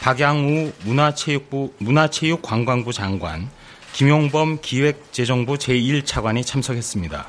박양우 0.00 0.72
문화체육부, 0.84 1.74
문화체육관광부 1.78 2.92
장관, 2.92 3.48
김용범 3.92 4.58
기획재정부 4.60 5.54
제1차관이 5.54 6.44
참석했습니다. 6.44 7.28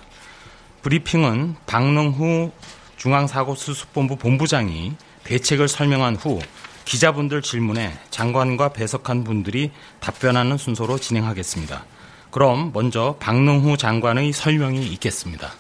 브리핑은 0.82 1.58
박능후 1.66 2.52
중앙사고수습본부 2.98 4.16
본부장이 4.16 4.94
대책을 5.26 5.68
설명한 5.68 6.16
후 6.16 6.40
기자분들 6.88 7.42
질문에 7.42 8.00
장관과 8.12 8.70
배석한 8.70 9.26
분들이 9.26 9.72
답변하는 10.00 10.58
순서로 10.58 10.98
진행하겠습니다. 10.98 11.84
그럼 12.32 12.72
먼저 12.74 13.18
박능후 13.20 13.76
장관의 13.76 14.32
설명이 14.32 14.88
있겠습니다. 14.94 15.52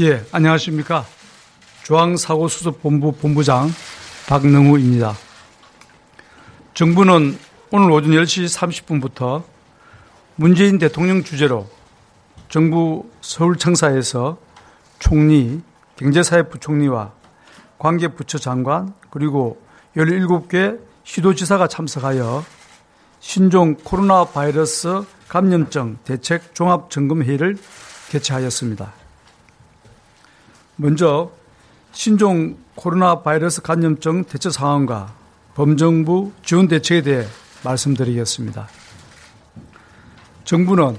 예, 0.00 0.24
안녕하십니까. 0.32 1.06
중앙사고수습본부 1.84 3.12
본부장 3.12 3.72
박능우입니다. 4.28 5.14
정부는 6.74 7.38
오늘 7.70 7.90
오전 7.92 8.10
10시 8.10 8.58
30분부터 8.58 9.44
문재인 10.34 10.78
대통령 10.78 11.22
주재로 11.22 11.70
정부 12.48 13.08
서울청사에서 13.20 14.36
총리, 14.98 15.62
경제사회부총리와 15.96 17.12
관계부처 17.78 18.38
장관 18.38 18.94
그리고 19.10 19.60
17개 19.96 20.78
시도지사가 21.04 21.68
참석하여 21.68 22.44
신종 23.20 23.74
코로나 23.76 24.24
바이러스 24.24 25.02
감염증 25.28 25.98
대책 26.04 26.54
종합 26.54 26.90
점검회의를 26.90 27.56
개최하였습니다. 28.10 28.92
먼저 30.76 31.30
신종 31.92 32.56
코로나 32.74 33.22
바이러스 33.22 33.62
감염증 33.62 34.24
대처 34.24 34.50
상황과 34.50 35.14
범정부 35.54 36.32
지원 36.44 36.68
대책에 36.68 37.02
대해 37.02 37.26
말씀드리겠습니다. 37.64 38.68
정부는 40.44 40.98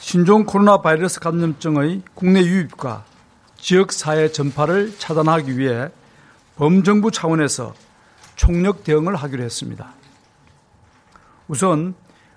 신종 0.00 0.44
코로나 0.44 0.82
바이러스 0.82 1.20
감염증의 1.20 2.02
국내 2.14 2.40
유입과 2.42 3.04
지역 3.56 3.92
사회 3.92 4.30
전파를 4.30 4.98
차단하기 4.98 5.56
위해 5.56 5.88
범정부 6.56 7.10
차원에서 7.10 7.74
총력 8.36 8.84
대응을 8.84 9.16
하기로 9.16 9.42
했습니다. 9.42 9.92
우선 11.48 11.94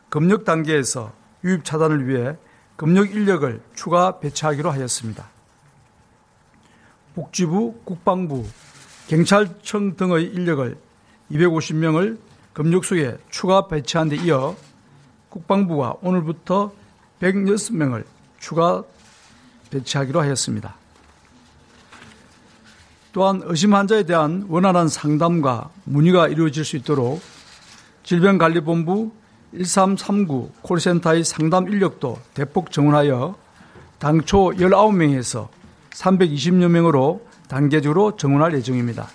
검역 0.09 0.45
단계에서 0.45 1.13
유입 1.43 1.63
차단을 1.63 2.07
위해 2.07 2.36
검역 2.77 3.12
인력을 3.12 3.62
추가 3.75 4.19
배치하기로 4.19 4.71
하였습니다. 4.71 5.29
복지부, 7.15 7.81
국방부, 7.83 8.45
경찰청 9.07 9.95
등의 9.95 10.25
인력을 10.25 10.77
250명을 11.31 12.19
검역소에 12.53 13.17
추가 13.29 13.67
배치한 13.67 14.09
데 14.09 14.15
이어 14.17 14.55
국방부가 15.29 15.95
오늘부터 16.01 16.74
106명을 17.21 18.03
추가 18.39 18.83
배치하기로 19.69 20.21
하였습니다. 20.21 20.75
또한 23.17 23.41
의심 23.45 23.74
환자에 23.74 24.03
대한 24.03 24.45
원활한 24.47 24.88
상담과 24.89 25.71
문의가 25.86 26.27
이루어질 26.27 26.63
수 26.63 26.75
있도록 26.77 27.19
질병관리본부 28.03 29.12
1339 29.53 30.51
콜센터의 30.62 31.24
상담 31.24 31.67
인력도 31.67 32.19
대폭 32.36 32.71
정원하여 32.71 33.33
당초 33.97 34.51
19명에서 34.51 35.47
320여 35.89 36.67
명으로 36.67 37.25
단계적으로 37.47 38.17
정원할 38.17 38.53
예정입니다. 38.53 39.07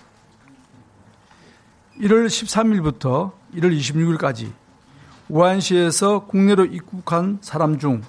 1월 2.01 2.27
13일부터 2.27 3.31
1월 3.55 4.19
26일까지 4.19 4.51
우한시에서 5.29 6.27
국내로 6.27 6.65
입국한 6.65 7.39
사람 7.41 7.79
중 7.79 8.03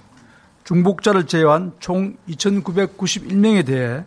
중복자를 0.64 1.28
제외한 1.28 1.72
총 1.80 2.18
2,991명에 2.30 3.64
대해 3.64 4.06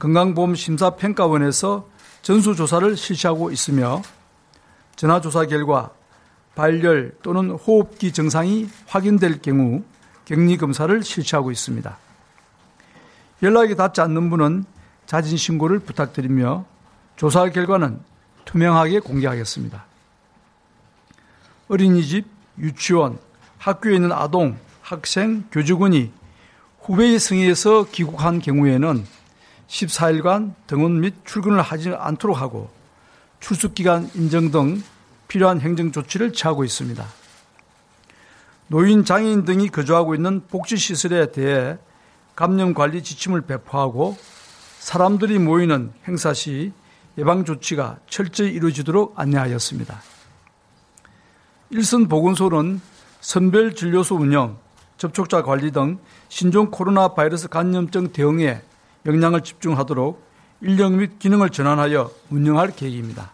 건강보험심사평가원에서 0.00 1.88
전수조사를 2.22 2.96
실시하고 2.96 3.52
있으며 3.52 4.02
전화조사 4.96 5.46
결과 5.46 5.90
발열 6.54 7.12
또는 7.22 7.50
호흡기 7.50 8.12
증상이 8.12 8.68
확인될 8.86 9.40
경우 9.40 9.82
격리 10.24 10.56
검사를 10.56 11.02
실시하고 11.02 11.50
있습니다. 11.50 11.96
연락이 13.42 13.74
닿지 13.74 14.00
않는 14.00 14.28
분은 14.30 14.64
자진 15.06 15.36
신고를 15.36 15.78
부탁드리며 15.78 16.64
조사 17.16 17.48
결과는 17.48 18.00
투명하게 18.44 19.00
공개하겠습니다. 19.00 19.84
어린이집, 21.68 22.26
유치원, 22.58 23.18
학교에 23.58 23.94
있는 23.94 24.12
아동, 24.12 24.58
학생, 24.82 25.44
교직원이 25.52 26.12
후베이 26.82 27.18
성에서 27.18 27.86
귀국한 27.92 28.40
경우에는 28.40 29.04
14일간 29.70 30.54
등원 30.66 31.00
및 31.00 31.14
출근을 31.24 31.62
하지 31.62 31.90
않도록 31.90 32.40
하고 32.40 32.70
출석기간 33.38 34.10
인정 34.14 34.50
등 34.50 34.82
필요한 35.28 35.60
행정 35.60 35.92
조치를 35.92 36.32
취하고 36.32 36.64
있습니다. 36.64 37.06
노인, 38.66 39.04
장애인 39.04 39.44
등이 39.44 39.68
거주하고 39.68 40.14
있는 40.14 40.42
복지시설에 40.48 41.32
대해 41.32 41.78
감염 42.34 42.74
관리 42.74 43.02
지침을 43.02 43.42
배포하고 43.42 44.16
사람들이 44.80 45.38
모이는 45.38 45.92
행사 46.06 46.34
시 46.34 46.72
예방 47.18 47.44
조치가 47.44 47.98
철저히 48.08 48.50
이루어지도록 48.50 49.14
안내하였습니다. 49.16 50.00
일선 51.70 52.08
보건소는 52.08 52.80
선별 53.20 53.74
진료소 53.74 54.16
운영, 54.16 54.58
접촉자 54.96 55.42
관리 55.42 55.70
등 55.70 55.98
신종 56.28 56.70
코로나 56.70 57.08
바이러스 57.14 57.48
감염증 57.48 58.12
대응에 58.12 58.62
역량을 59.06 59.42
집중하도록 59.42 60.22
인력 60.62 60.92
및 60.92 61.18
기능을 61.18 61.50
전환하여 61.50 62.10
운영할 62.30 62.70
계획입니다. 62.74 63.32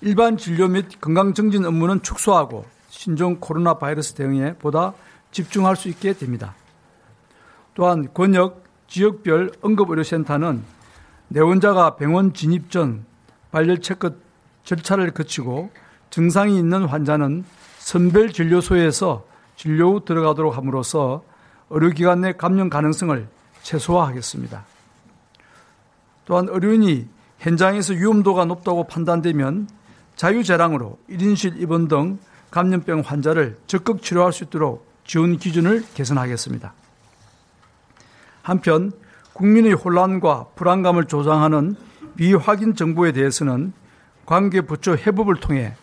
일반 0.00 0.36
진료 0.36 0.68
및 0.68 1.00
건강증진 1.00 1.64
업무는 1.64 2.02
축소하고 2.02 2.64
신종 2.88 3.40
코로나 3.40 3.74
바이러스 3.74 4.14
대응에 4.14 4.54
보다 4.54 4.92
집중할 5.30 5.76
수 5.76 5.88
있게 5.88 6.12
됩니다. 6.12 6.54
또한 7.74 8.12
권역 8.12 8.64
지역별 8.88 9.52
응급의료센터는 9.64 10.62
내원자가 11.28 11.96
병원 11.96 12.32
진입 12.32 12.70
전 12.70 13.04
발열 13.50 13.80
체크 13.80 14.20
절차를 14.64 15.12
거치고 15.12 15.70
증상이 16.10 16.58
있는 16.58 16.84
환자는 16.84 17.44
선별 17.78 18.32
진료소에서 18.32 19.24
진료 19.56 19.94
후 19.94 20.04
들어가도록 20.04 20.56
함으로써 20.56 21.22
의료기관 21.70 22.22
내 22.22 22.32
감염 22.32 22.70
가능성을 22.70 23.28
최소화하겠습니다. 23.68 24.64
또한 26.24 26.48
의료인이 26.48 27.06
현장에서 27.38 27.92
위험도가 27.92 28.46
높다고 28.46 28.86
판단되면 28.86 29.68
자유재량으로 30.16 30.98
1인실 31.10 31.60
입원 31.60 31.88
등 31.88 32.18
감염병 32.50 33.00
환자를 33.00 33.58
적극 33.66 34.02
치료할 34.02 34.32
수 34.32 34.44
있도록 34.44 34.88
지원 35.04 35.36
기준을 35.36 35.84
개선하겠습니다. 35.94 36.72
한편 38.42 38.92
국민의 39.34 39.74
혼란과 39.74 40.48
불안감을 40.54 41.04
조장하는 41.04 41.76
미확인 42.14 42.74
정보에 42.74 43.12
대해서는 43.12 43.72
관계 44.26 44.62
부처 44.62 44.94
해법을 44.94 45.36
통해 45.36 45.74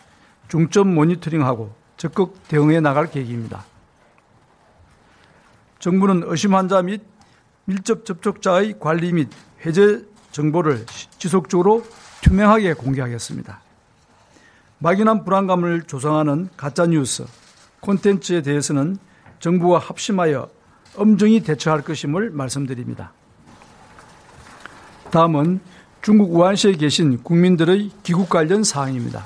중점 0.48 0.94
모니터링하고 0.94 1.72
적극 1.96 2.46
대응해 2.48 2.80
나갈 2.80 3.10
계획입니다. 3.10 3.64
정부는 5.78 6.24
의심 6.26 6.54
환자 6.54 6.82
및 6.82 7.15
밀접 7.66 8.04
접촉자의 8.04 8.76
관리 8.78 9.12
및 9.12 9.28
해제 9.64 10.04
정보를 10.30 10.86
지속적으로 11.18 11.84
투명하게 12.22 12.74
공개하겠습니다. 12.74 13.60
막연한 14.78 15.24
불안감을 15.24 15.82
조성하는 15.82 16.48
가짜뉴스, 16.56 17.24
콘텐츠에 17.80 18.42
대해서는 18.42 18.98
정부와 19.40 19.80
합심하여 19.80 20.48
엄정히 20.96 21.40
대처할 21.40 21.82
것임을 21.82 22.30
말씀드립니다. 22.30 23.12
다음은 25.10 25.60
중국 26.02 26.34
우한시에 26.34 26.72
계신 26.72 27.22
국민들의 27.22 27.90
귀국 28.04 28.28
관련 28.28 28.62
사항입니다. 28.62 29.24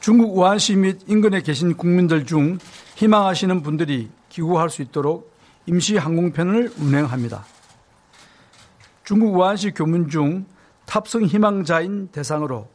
중국 0.00 0.36
우한시 0.36 0.76
및 0.76 1.00
인근에 1.06 1.40
계신 1.40 1.76
국민들 1.76 2.26
중 2.26 2.58
희망하시는 2.94 3.62
분들이 3.62 4.10
귀국할 4.28 4.70
수 4.70 4.82
있도록 4.82 5.33
임시 5.66 5.96
항공편을 5.96 6.72
운행합니다. 6.78 7.44
중국 9.02 9.34
우한시 9.34 9.70
교문 9.70 10.08
중 10.08 10.44
탑승 10.84 11.24
희망자인 11.24 12.08
대상으로 12.08 12.68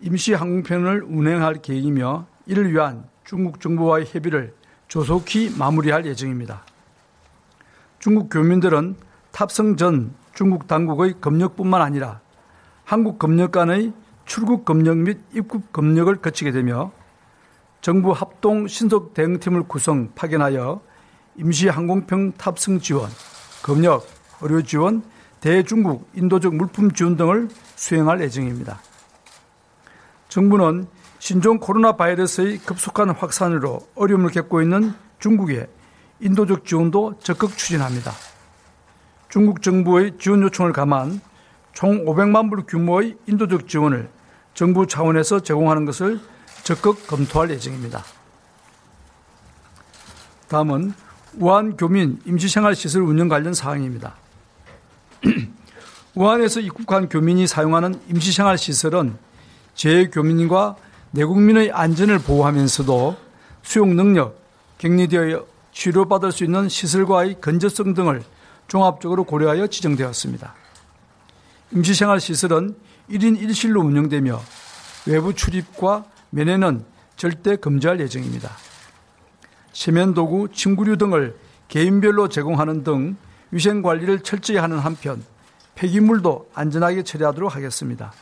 임시 0.00 0.34
항공편을 0.34 1.04
운행할 1.04 1.62
계획이며 1.62 2.26
이를 2.44 2.70
위한 2.72 3.04
중국 3.24 3.60
정부와의 3.60 4.06
협의를 4.06 4.54
조속히 4.88 5.50
마무리할 5.56 6.04
예정입니다. 6.04 6.62
중국 7.98 8.28
교민들은 8.28 8.96
탑승 9.30 9.76
전 9.76 10.12
중국 10.34 10.66
당국의 10.66 11.20
검역뿐만 11.22 11.80
아니라 11.80 12.20
한국 12.84 13.18
검역 13.18 13.52
간의 13.52 13.94
출국 14.26 14.66
검역 14.66 14.98
및 14.98 15.20
입국 15.32 15.72
검역을 15.72 16.16
거치게 16.16 16.52
되며 16.52 16.92
정부 17.80 18.12
합동 18.12 18.68
신속 18.68 19.14
대응팀을 19.14 19.62
구성 19.62 20.12
파견하여 20.14 20.82
임시 21.36 21.68
항공편 21.68 22.32
탑승 22.36 22.80
지원, 22.80 23.10
검역, 23.62 24.06
의료 24.40 24.62
지원, 24.62 25.02
대중국 25.40 26.08
인도적 26.14 26.54
물품 26.54 26.92
지원 26.92 27.16
등을 27.16 27.48
수행할 27.74 28.20
예정입니다. 28.20 28.80
정부는 30.28 30.86
신종 31.18 31.58
코로나 31.58 31.92
바이러스의 31.92 32.58
급속한 32.58 33.10
확산으로 33.10 33.86
어려움을 33.94 34.30
겪고 34.30 34.62
있는 34.62 34.94
중국에 35.18 35.68
인도적 36.20 36.64
지원도 36.64 37.18
적극 37.20 37.56
추진합니다. 37.56 38.12
중국 39.28 39.62
정부의 39.62 40.18
지원 40.18 40.42
요청을 40.42 40.72
감안 40.72 41.20
총 41.72 42.04
500만 42.04 42.50
불 42.50 42.64
규모의 42.66 43.16
인도적 43.26 43.68
지원을 43.68 44.10
정부 44.54 44.86
차원에서 44.86 45.40
제공하는 45.40 45.86
것을 45.86 46.20
적극 46.62 47.06
검토할 47.06 47.50
예정입니다. 47.50 48.04
다음은 50.48 50.92
우한 51.34 51.76
교민 51.76 52.20
임시생활시설 52.26 53.02
운영 53.02 53.28
관련 53.28 53.54
사항입니다. 53.54 54.14
우한에서 56.14 56.60
입국한 56.60 57.08
교민이 57.08 57.46
사용하는 57.46 57.98
임시생활시설은 58.08 59.16
재교민과 59.74 60.76
내국민의 61.12 61.72
안전을 61.72 62.18
보호하면서도 62.18 63.16
수용 63.62 63.96
능력, 63.96 64.38
격리되어 64.78 65.46
치료받을 65.72 66.32
수 66.32 66.44
있는 66.44 66.68
시설과의 66.68 67.40
건전성 67.40 67.94
등을 67.94 68.22
종합적으로 68.68 69.24
고려하여 69.24 69.66
지정되었습니다. 69.66 70.54
임시생활 71.72 72.20
시설은 72.20 72.76
1인 73.10 73.40
1실로 73.40 73.84
운영되며 73.84 74.40
외부 75.06 75.34
출입과 75.34 76.04
면회는 76.30 76.84
절대 77.16 77.56
금지할 77.56 78.00
예정입니다. 78.00 78.50
세면도구, 79.72 80.48
침구류 80.52 80.96
등을 80.96 81.36
개인별로 81.68 82.28
제공하는 82.28 82.84
등 82.84 83.16
위생 83.50 83.82
관리를 83.82 84.20
철저히 84.20 84.56
하는 84.58 84.78
한편 84.78 85.22
폐기물도 85.74 86.50
안전하게 86.54 87.02
처리하도록 87.02 87.54
하겠습니다. 87.54 88.12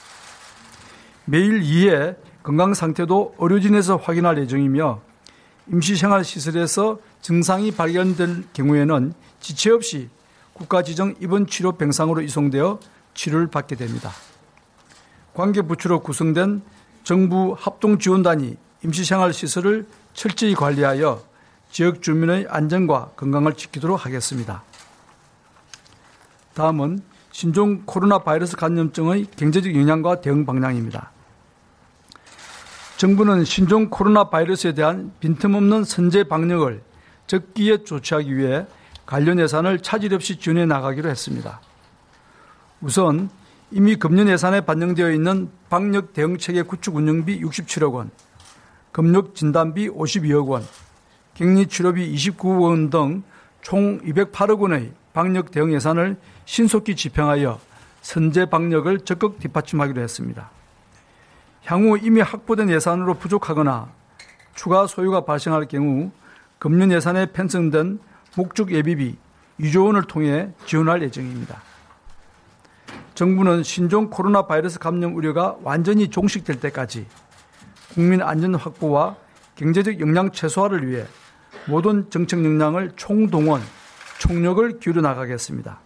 매일 1.25 1.61
2회 1.61 2.17
건강 2.43 2.75
상태도 2.75 3.35
의료진에서 3.39 3.97
확인할 3.97 4.39
예정이며 4.39 5.01
임시생활시설에서 5.69 6.99
증상이 7.21 7.71
발견될 7.73 8.45
경우에는 8.53 9.13
지체 9.41 9.71
없이 9.71 10.09
국가지정 10.53 11.15
입원 11.21 11.47
치료 11.47 11.73
병상으로 11.73 12.23
이송되어 12.23 12.81
치료를 13.15 13.47
받게 13.49 13.77
됩니다. 13.77 14.11
관계부처로 15.35 16.01
구성된 16.01 16.63
정부 17.05 17.55
합동지원단이 17.59 18.57
임시생활시설을 18.85 19.87
철저히 20.13 20.55
관리하여 20.55 21.23
지역 21.71 22.03
주민의 22.03 22.47
안전과 22.49 23.13
건강을 23.17 23.55
지키도록 23.55 24.05
하겠습니다. 24.05 24.63
다음은 26.55 27.01
신종 27.31 27.83
코로나 27.87 28.19
바이러스 28.19 28.57
감염증의 28.57 29.27
경제적 29.37 29.75
영향과 29.75 30.21
대응 30.21 30.45
방향입니다. 30.45 31.13
정부는 32.97 33.45
신종 33.45 33.89
코로나 33.89 34.25
바이러스에 34.25 34.75
대한 34.75 35.13
빈틈없는 35.21 35.85
선제 35.85 36.25
방역을 36.25 36.83
적기에 37.29 37.85
조치하기 37.85 38.37
위해 38.37 38.67
관련 39.07 39.39
예산을 39.39 39.79
차질 39.79 40.13
없이 40.13 40.39
지원해 40.39 40.67
나가기로 40.67 41.09
했습니다. 41.09 41.61
우선 42.81 43.31
이미 43.71 43.95
금년 43.95 44.29
예산에 44.29 44.63
반영되어 44.63 45.13
있는 45.13 45.51
방역 45.71 46.13
대응 46.13 46.37
체계 46.37 46.63
구축 46.63 46.97
운영비 46.97 47.41
67억 47.41 47.95
원, 47.95 48.11
검역 48.93 49.35
진단비 49.37 49.89
52억 49.89 50.49
원, 50.49 50.65
격리 51.41 51.67
치료비 51.67 52.15
29억 52.15 52.61
원 52.61 52.91
등 52.91 53.23
총 53.63 53.99
208억 54.01 54.61
원의 54.61 54.93
방역 55.15 55.51
대응 55.51 55.73
예산을 55.73 56.17
신속히 56.45 56.95
집행하여 56.95 57.59
선제 58.03 58.47
방역을 58.47 59.01
적극 59.01 59.39
뒷받침하기로 59.39 60.03
했습니다. 60.03 60.51
향후 61.65 61.99
이미 61.99 62.21
확보된 62.21 62.69
예산으로 62.69 63.15
부족하거나 63.15 63.89
추가 64.55 64.87
소요가 64.87 65.25
발생할 65.25 65.67
경우 65.67 66.11
금년 66.59 66.93
예산에 66.93 67.33
편성된 67.33 68.01
목적 68.37 68.71
예비비 68.71 69.17
2조 69.61 69.87
원을 69.87 70.03
통해 70.05 70.51
지원할 70.67 71.03
예정입니다. 71.03 71.63
정부는 73.15 73.63
신종 73.63 74.11
코로나 74.11 74.47
바이러스 74.47 74.79
감염 74.79 75.17
우려가 75.17 75.57
완전히 75.63 76.09
종식될 76.09 76.61
때까지 76.61 77.07
국민 77.95 78.21
안전 78.23 78.55
확보와 78.55 79.17
경제적 79.57 80.01
역량 80.01 80.31
최소화를 80.33 80.87
위해 80.87 81.07
모든 81.67 82.09
정책 82.11 82.45
역량을 82.45 82.93
총동원, 82.97 83.63
총력을 84.19 84.81
기울여 84.81 85.01
나가겠습니다. 85.01 85.81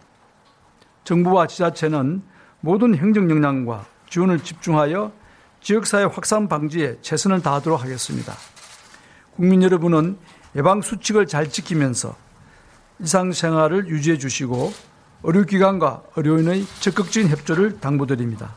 정부와 1.03 1.47
지자체는 1.47 2.21
모든 2.61 2.95
행정 2.95 3.29
역량과 3.29 3.85
지원을 4.09 4.39
집중하여 4.39 5.11
지역사회 5.61 6.05
확산 6.05 6.47
방지에 6.47 6.97
최선을 7.01 7.41
다하도록 7.41 7.81
하겠습니다. 7.81 8.33
국민 9.35 9.63
여러분은 9.63 10.17
예방 10.55 10.81
수칙을 10.81 11.27
잘 11.27 11.49
지키면서 11.49 12.15
일상생활을 12.99 13.89
유지해 13.89 14.17
주시고 14.17 14.73
의료기관과 15.23 16.03
의료인의 16.15 16.65
적극적인 16.79 17.29
협조를 17.29 17.79
당부드립니다. 17.79 18.55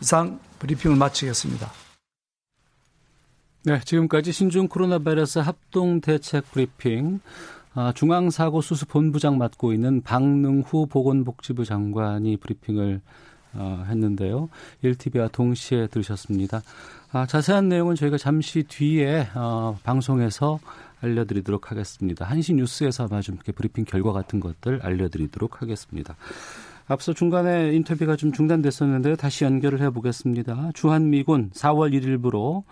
이상 0.00 0.40
브리핑을 0.58 0.96
마치겠습니다. 0.96 1.87
네, 3.68 3.78
지금까지 3.84 4.32
신종 4.32 4.66
코로나 4.66 4.98
바이러스 4.98 5.40
합동 5.40 6.00
대책 6.00 6.50
브리핑 6.52 7.20
아, 7.74 7.92
중앙사고수습본부장 7.94 9.36
맡고 9.36 9.74
있는 9.74 10.00
박능후 10.00 10.86
보건복지부 10.86 11.66
장관이 11.66 12.38
브리핑을 12.38 13.02
어, 13.52 13.84
했는데요. 13.86 14.48
1TV와 14.82 15.30
동시에 15.30 15.88
들으셨습니다. 15.88 16.62
아, 17.12 17.26
자세한 17.26 17.68
내용은 17.68 17.94
저희가 17.94 18.16
잠시 18.16 18.62
뒤에 18.62 19.28
어, 19.34 19.76
방송에서 19.82 20.60
알려드리도록 21.02 21.70
하겠습니다. 21.70 22.24
한시 22.24 22.54
뉴스에서 22.54 23.04
아마 23.04 23.20
좀 23.20 23.34
이렇게 23.34 23.52
브리핑 23.52 23.84
결과 23.84 24.12
같은 24.12 24.40
것들 24.40 24.80
알려드리도록 24.82 25.60
하겠습니다. 25.60 26.16
앞서 26.86 27.12
중간에 27.12 27.74
인터뷰가 27.74 28.16
좀 28.16 28.32
중단됐었는데 28.32 29.16
다시 29.16 29.44
연결을 29.44 29.82
해보겠습니다. 29.82 30.70
주한미군 30.72 31.50
4월 31.50 31.92
1일부로 31.92 32.64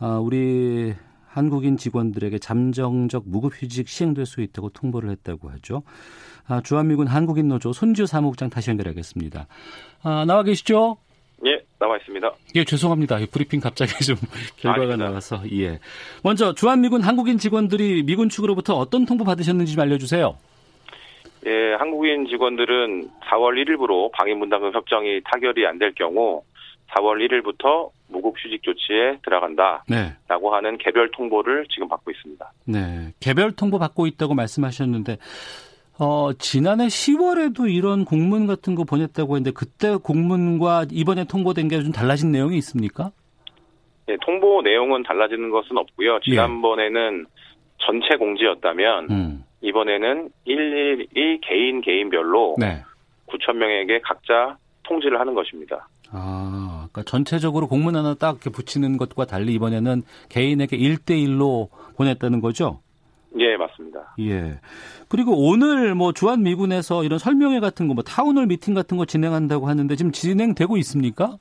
어, 0.00 0.18
우리 0.20 0.94
한국인 1.28 1.76
직원들에게 1.76 2.38
잠정적 2.38 3.24
무급휴직 3.26 3.88
시행될 3.88 4.26
수 4.26 4.40
있다고 4.40 4.70
통보를 4.70 5.10
했다고 5.10 5.50
하죠. 5.50 5.82
아, 6.48 6.60
주한미군 6.62 7.06
한국인 7.06 7.48
노조 7.48 7.72
손지우 7.72 8.06
사무국장 8.06 8.50
다시 8.50 8.70
연결하겠습니다. 8.70 9.46
아, 10.02 10.24
나와 10.26 10.42
계시죠? 10.42 10.96
예, 11.46 11.62
나와 11.78 11.96
있습니다. 11.98 12.30
예, 12.56 12.64
죄송합니다. 12.64 13.18
브리핑 13.30 13.60
갑자기 13.60 13.92
좀 14.04 14.16
결과가 14.56 14.82
아닙니다. 14.94 15.08
나와서 15.08 15.40
예. 15.52 15.78
먼저 16.24 16.54
주한미군 16.54 17.02
한국인 17.02 17.38
직원들이 17.38 18.02
미군 18.02 18.28
측으로부터 18.28 18.74
어떤 18.76 19.06
통보 19.06 19.24
받으셨는지 19.24 19.74
좀 19.74 19.82
알려주세요. 19.82 20.36
예, 21.46 21.74
한국인 21.78 22.26
직원들은 22.26 23.08
4월 23.30 23.54
1일부로 23.64 24.10
방위문단금 24.12 24.74
협정이 24.74 25.20
타결이 25.24 25.66
안 25.66 25.78
될 25.78 25.94
경우 25.94 26.42
4월 26.90 27.24
1일부터 27.26 27.90
무급 28.10 28.34
휴직 28.38 28.62
조치에 28.62 29.18
들어간다라고 29.24 29.84
네. 29.88 30.16
하는 30.28 30.78
개별 30.78 31.10
통보를 31.10 31.66
지금 31.70 31.88
받고 31.88 32.10
있습니다. 32.10 32.52
네, 32.66 33.12
개별 33.20 33.52
통보 33.52 33.78
받고 33.78 34.06
있다고 34.06 34.34
말씀하셨는데 34.34 35.18
어, 35.98 36.32
지난해 36.38 36.86
10월에도 36.86 37.70
이런 37.70 38.04
공문 38.06 38.46
같은 38.46 38.74
거 38.74 38.84
보냈다고 38.84 39.36
했는데 39.36 39.50
그때 39.52 39.96
공문과 39.96 40.86
이번에 40.90 41.24
통보된 41.24 41.68
게 41.68 41.80
좀 41.82 41.92
달라진 41.92 42.32
내용이 42.32 42.56
있습니까? 42.58 43.10
네, 44.06 44.16
통보 44.22 44.62
내용은 44.62 45.02
달라지는 45.02 45.50
것은 45.50 45.76
없고요. 45.76 46.16
예. 46.16 46.30
지난번에는 46.30 47.26
예. 47.26 47.40
전체 47.78 48.16
공지였다면 48.16 49.10
음. 49.10 49.44
이번에는 49.62 50.30
일일이 50.44 51.38
개인 51.42 51.80
개인별로 51.80 52.56
네. 52.58 52.82
9천 53.26 53.56
명에게 53.56 54.00
각자 54.02 54.56
통지를 54.84 55.20
하는 55.20 55.34
것입니다. 55.34 55.88
아, 56.10 56.69
그러니까 56.92 57.10
전체적으로 57.10 57.68
공문 57.68 57.96
하나 57.96 58.14
딱 58.14 58.36
이렇게 58.36 58.50
붙이는 58.50 58.96
것과 58.96 59.24
달리 59.24 59.54
이번에는 59.54 60.02
개인에게 60.28 60.76
1대1로 60.76 61.68
보냈다는 61.96 62.40
거죠? 62.40 62.80
예, 63.38 63.56
맞습니다. 63.56 64.14
예. 64.20 64.58
그리고 65.08 65.48
오늘 65.48 65.94
뭐 65.94 66.12
주한 66.12 66.42
미군에서 66.42 67.04
이런 67.04 67.18
설명회 67.18 67.60
같은 67.60 67.86
거, 67.86 67.94
뭐 67.94 68.02
town 68.02 68.24
hall 68.24 68.46
meeting 68.46 68.74
같은 68.74 68.96
거 68.96 69.04
진행한다고 69.04 69.68
하는데 69.68 69.94
지금 69.94 70.10
진행되고 70.10 70.76
있습니까? 70.78 71.36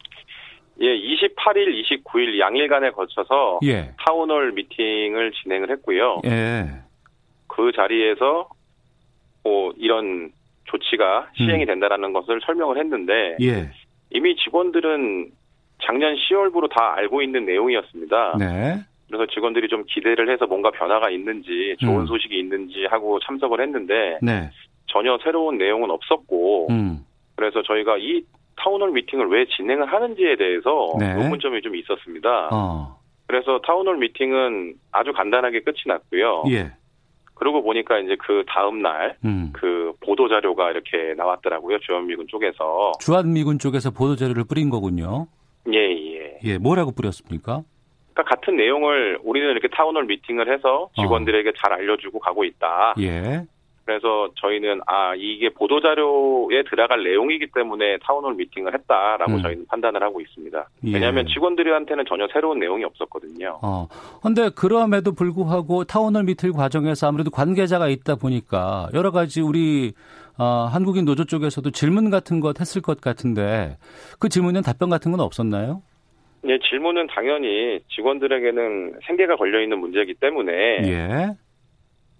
예, 0.81 0.85
28일, 0.85 1.83
29일 1.83 2.39
양일간에 2.39 2.91
거쳐서 2.91 3.59
예. 3.65 3.93
town 4.05 4.29
hall 4.29 4.53
meeting을 4.53 5.31
진행을 5.43 5.71
했고요. 5.71 6.21
예. 6.25 6.67
그 7.47 7.71
자리에서 7.75 8.49
뭐 9.43 9.73
이런 9.77 10.31
조치가 10.65 11.29
시행이 11.35 11.63
음. 11.63 11.65
된다라는 11.65 12.13
것을 12.13 12.39
설명을 12.45 12.77
했는데 12.77 13.35
예. 13.41 13.71
이미 14.11 14.35
직원들은 14.37 15.31
작년 15.83 16.15
10월부로 16.15 16.69
다 16.69 16.93
알고 16.95 17.21
있는 17.21 17.45
내용이었습니다. 17.45 18.37
네. 18.37 18.79
그래서 19.07 19.25
직원들이 19.33 19.67
좀 19.69 19.83
기대를 19.87 20.31
해서 20.31 20.45
뭔가 20.45 20.69
변화가 20.71 21.09
있는지 21.09 21.75
좋은 21.79 22.01
음. 22.01 22.05
소식이 22.05 22.37
있는지 22.37 22.85
하고 22.89 23.19
참석을 23.19 23.59
했는데 23.61 24.19
네. 24.21 24.49
전혀 24.87 25.17
새로운 25.23 25.57
내용은 25.57 25.89
없었고 25.89 26.67
음. 26.69 26.99
그래서 27.35 27.61
저희가 27.63 27.97
이 27.97 28.21
타운홀 28.57 28.91
미팅을 28.91 29.27
왜 29.29 29.45
진행을 29.45 29.91
하는지에 29.91 30.35
대해서 30.35 30.93
네. 30.99 31.13
의문점이 31.13 31.61
좀 31.61 31.75
있었습니다. 31.75 32.49
어. 32.51 32.99
그래서 33.27 33.59
타운홀 33.65 33.97
미팅은 33.97 34.75
아주 34.91 35.13
간단하게 35.13 35.61
끝이 35.61 35.77
났고요. 35.85 36.43
예. 36.49 36.71
그러고 37.35 37.63
보니까 37.63 37.99
이제 37.99 38.17
그 38.19 38.43
다음 38.47 38.81
날그 38.81 39.15
음. 39.23 39.51
그 39.53 39.93
보도 40.05 40.27
자료가 40.27 40.71
이렇게 40.71 41.13
나왔더라고요. 41.15 41.79
주한미군 41.79 42.27
쪽에서. 42.27 42.91
주한미군 42.99 43.59
쪽에서 43.59 43.91
보도 43.91 44.17
자료를 44.17 44.43
뿌린 44.43 44.69
거군요. 44.69 45.27
예, 45.73 45.79
예. 45.79 46.39
예, 46.43 46.57
뭐라고 46.57 46.91
뿌렸습니까? 46.91 47.63
그러니까 48.13 48.35
같은 48.35 48.57
내용을 48.57 49.19
우리는 49.23 49.49
이렇게 49.51 49.67
타운홀 49.69 50.05
미팅을 50.05 50.51
해서 50.53 50.89
직원들에게 50.95 51.49
어. 51.49 51.53
잘 51.57 51.73
알려주고 51.73 52.19
가고 52.19 52.43
있다. 52.43 52.95
예. 52.99 53.45
그래서 53.89 54.29
저희는 54.35 54.81
아 54.85 55.15
이게 55.15 55.49
보도 55.49 55.81
자료에 55.81 56.61
들어갈 56.69 57.03
내용이기 57.03 57.47
때문에 57.55 57.97
타운홀 58.03 58.35
미팅을 58.35 58.75
했다라고 58.75 59.31
음. 59.31 59.41
저희는 59.41 59.65
판단을 59.65 60.03
하고 60.03 60.21
있습니다. 60.21 60.69
예. 60.85 60.93
왜냐하면 60.93 61.25
직원들한테는 61.25 62.05
전혀 62.07 62.27
새로운 62.31 62.59
내용이 62.59 62.83
없었거든요. 62.83 63.57
어. 63.63 63.87
근데 64.21 64.49
그럼에도 64.55 65.11
불구하고 65.11 65.85
타운홀 65.85 66.23
미팅 66.25 66.51
과정에서 66.51 67.07
아무래도 67.07 67.31
관계자가 67.31 67.87
있다 67.87 68.17
보니까 68.17 68.89
여러 68.93 69.09
가지 69.09 69.41
우리 69.41 69.93
어, 70.37 70.69
한국인 70.71 71.05
노조 71.05 71.25
쪽에서도 71.25 71.71
질문 71.71 72.11
같은 72.11 72.41
것 72.41 72.59
했을 72.59 72.83
것 72.83 73.01
같은데 73.01 73.77
그 74.19 74.29
질문은 74.29 74.61
답변 74.61 74.91
같은 74.91 75.09
건 75.09 75.19
없었나요? 75.19 75.81
네, 76.43 76.59
질문은 76.69 77.07
당연히 77.07 77.79
직원들에게는 77.95 78.99
생계가 79.07 79.35
걸려 79.35 79.59
있는 79.61 79.79
문제이기 79.79 80.13
때문에 80.13 80.53
예. 80.85 81.29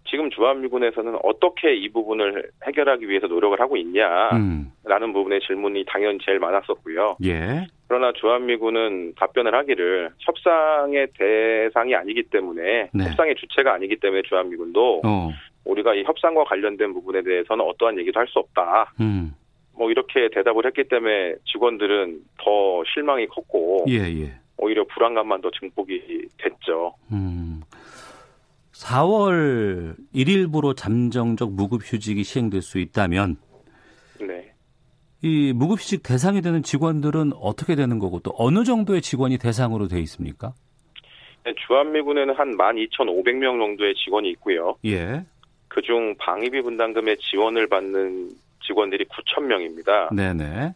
지금 0.10 0.30
주한미군에서는 0.32 1.19
어떻게 1.24 1.76
이 1.76 1.89
부분을 1.89 2.50
해결하기 2.65 3.08
위해서 3.08 3.28
노력을 3.28 3.60
하고 3.60 3.78
있냐라는 3.78 4.34
음. 4.34 5.13
부분의 5.13 5.41
질문이 5.41 5.86
당연히 5.88 6.17
제일 6.26 6.39
많았었고요. 6.39 7.17
예. 7.26 7.67
그러나 7.88 8.12
주한미군은 8.13 9.13
답변을 9.15 9.54
하기를 9.54 10.10
협상의 10.19 11.08
대상이 11.17 11.95
아니기 11.95 12.24
때문에 12.24 12.89
네. 12.93 13.04
협상의 13.04 13.36
주체가 13.36 13.74
아니기 13.74 13.98
때문에 13.98 14.24
주한미군도 14.24 15.02
어. 15.06 15.30
우리가 15.65 15.93
이 15.93 16.04
협상과 16.04 16.43
관련된 16.45 16.93
부분에 16.93 17.22
대해서는 17.22 17.63
어떠한 17.65 18.00
얘기도 18.00 18.19
할 18.19 18.28
수 18.28 18.39
없다. 18.39 18.93
음. 19.00 19.34
뭐 19.76 19.89
이렇게 19.89 20.30
대답을 20.34 20.65
했기 20.65 20.84
때문에 20.84 21.36
직원들은 21.45 22.19
더 22.38 22.84
실망이 22.93 23.28
컸고 23.28 23.86
예, 23.89 24.00
예. 24.24 24.34
오히려 24.58 24.84
불안감만 24.86 25.41
더 25.41 25.50
증폭이 25.52 26.28
됐죠. 26.38 26.93
음. 27.12 27.59
4월 28.80 29.96
1일부로 30.15 30.76
잠정적 30.76 31.52
무급휴직이 31.52 32.24
시행될 32.24 32.62
수 32.62 32.80
있다면 32.80 33.36
네. 34.22 34.54
이 35.22 35.52
무급휴직 35.54 36.02
대상이 36.02 36.42
되는 36.42 36.63
직원들은 36.63 37.34
어떻게 37.34 37.76
되는 37.76 38.00
거고 38.00 38.20
또 38.20 38.34
어느 38.38 38.63
정도의 38.63 39.02
직원이 39.02 39.38
대상으로 39.38 39.89
돼 39.89 40.00
있습니까? 40.02 40.54
네, 41.44 41.54
주한미군에는 41.68 42.34
한 42.36 42.58
12,500명 42.58 43.60
정도의 43.60 43.96
직원이 43.96 44.30
있고요. 44.32 44.76
예. 44.86 45.24
그중 45.68 46.15
방위비 46.18 46.62
분담금의 46.62 47.18
지원을 47.18 47.68
받는 47.68 48.30
직원들이 48.65 49.06
9,000명입니다. 49.06 50.15
네네. 50.15 50.74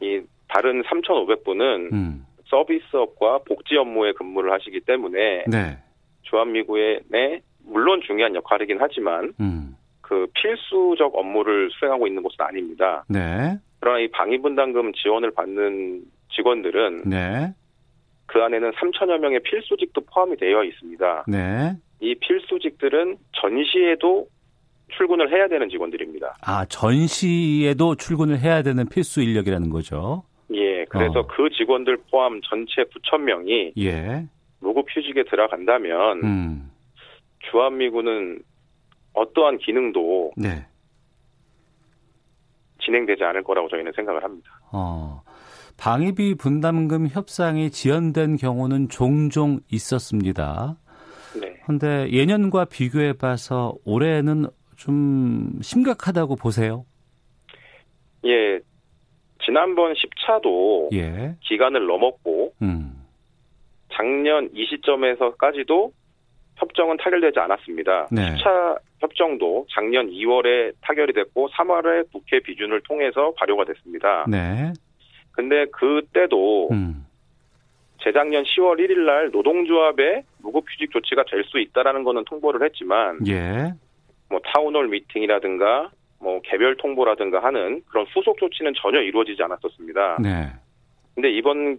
이 0.00 0.20
다른 0.48 0.82
3,500분은 0.82 1.92
음. 1.92 2.26
서비스업과 2.46 3.40
복지 3.46 3.76
업무에 3.76 4.12
근무를 4.12 4.52
하시기 4.52 4.80
때문에 4.80 5.44
네. 5.46 5.78
주한미군의 6.30 7.42
물론 7.64 8.00
중요한 8.06 8.34
역할이긴 8.34 8.78
하지만 8.80 9.32
음. 9.40 9.76
그 10.00 10.26
필수적 10.34 11.14
업무를 11.14 11.70
수행하고 11.72 12.06
있는 12.06 12.22
곳은 12.22 12.36
아닙니다. 12.40 13.04
네. 13.08 13.58
그러나 13.80 14.00
이 14.00 14.08
방위분담금 14.08 14.92
지원을 14.94 15.32
받는 15.32 16.02
직원들은 16.34 17.02
네. 17.04 17.52
그 18.26 18.42
안에는 18.42 18.72
3천여 18.72 19.18
명의 19.18 19.40
필수직도 19.40 20.02
포함이 20.12 20.36
되어 20.36 20.64
있습니다. 20.64 21.24
네. 21.28 21.74
이 22.00 22.14
필수직들은 22.14 23.16
전시에도 23.32 24.26
출근을 24.96 25.30
해야 25.30 25.48
되는 25.48 25.68
직원들입니다. 25.68 26.36
아, 26.42 26.64
전시에도 26.66 27.94
출근을 27.94 28.38
해야 28.38 28.62
되는 28.62 28.88
필수 28.88 29.22
인력이라는 29.22 29.68
거죠. 29.70 30.22
예, 30.54 30.84
그래서 30.86 31.20
어. 31.20 31.26
그 31.26 31.50
직원들 31.50 31.98
포함 32.10 32.40
전체 32.48 32.82
9천 32.84 33.20
명이 33.20 33.72
예. 33.78 34.24
무급 34.60 34.86
휴직에 34.88 35.24
들어간다면 35.24 36.24
음. 36.24 36.70
주한미군은 37.50 38.40
어떠한 39.14 39.58
기능도 39.58 40.32
네. 40.36 40.66
진행되지 42.82 43.24
않을 43.24 43.42
거라고 43.42 43.68
저희는 43.68 43.92
생각을 43.94 44.22
합니다. 44.22 44.50
어, 44.72 45.22
방위비 45.78 46.36
분담금 46.36 47.08
협상이 47.08 47.70
지연된 47.70 48.36
경우는 48.36 48.88
종종 48.88 49.60
있었습니다. 49.70 50.76
네. 51.40 51.60
그런데 51.64 52.10
예년과 52.10 52.66
비교해 52.66 53.12
봐서 53.12 53.74
올해는 53.84 54.46
좀 54.76 55.58
심각하다고 55.60 56.36
보세요? 56.36 56.84
예. 58.24 58.60
지난번 59.44 59.94
10차도 59.94 60.92
예. 60.94 61.36
기간을 61.40 61.86
넘었고 61.86 62.54
음. 62.62 62.97
작년 63.98 64.48
이 64.54 64.64
시점에서까지도 64.66 65.92
협정은 66.56 66.96
타결되지 66.98 67.38
않았습니다. 67.38 68.08
네. 68.10 68.34
10차 68.34 68.78
협정도 69.00 69.66
작년 69.70 70.08
2월에 70.10 70.72
타결이 70.80 71.12
됐고 71.12 71.48
3월에 71.48 72.10
국회 72.12 72.40
비준을 72.40 72.80
통해서 72.82 73.32
발효가 73.36 73.64
됐습니다. 73.64 74.24
네. 74.28 74.72
근데 75.32 75.66
그때도 75.66 76.68
음. 76.70 77.06
재작년 78.02 78.44
10월 78.44 78.78
1일 78.78 79.00
날 79.04 79.30
노동조합의 79.30 80.22
무급휴직 80.42 80.90
조치가 80.92 81.24
될 81.28 81.44
수 81.44 81.58
있다라는 81.58 82.04
거는 82.04 82.24
통보를 82.24 82.64
했지만 82.64 83.18
예. 83.26 83.72
뭐 84.28 84.40
타운홀 84.44 84.88
미팅이라든가 84.88 85.90
뭐 86.20 86.40
개별 86.42 86.76
통보라든가 86.76 87.42
하는 87.42 87.82
그런 87.88 88.06
후속 88.14 88.38
조치는 88.38 88.74
전혀 88.76 89.00
이루어지지 89.00 89.42
않았었습니다. 89.42 90.18
네. 90.20 90.48
근데 91.14 91.30
이번 91.30 91.78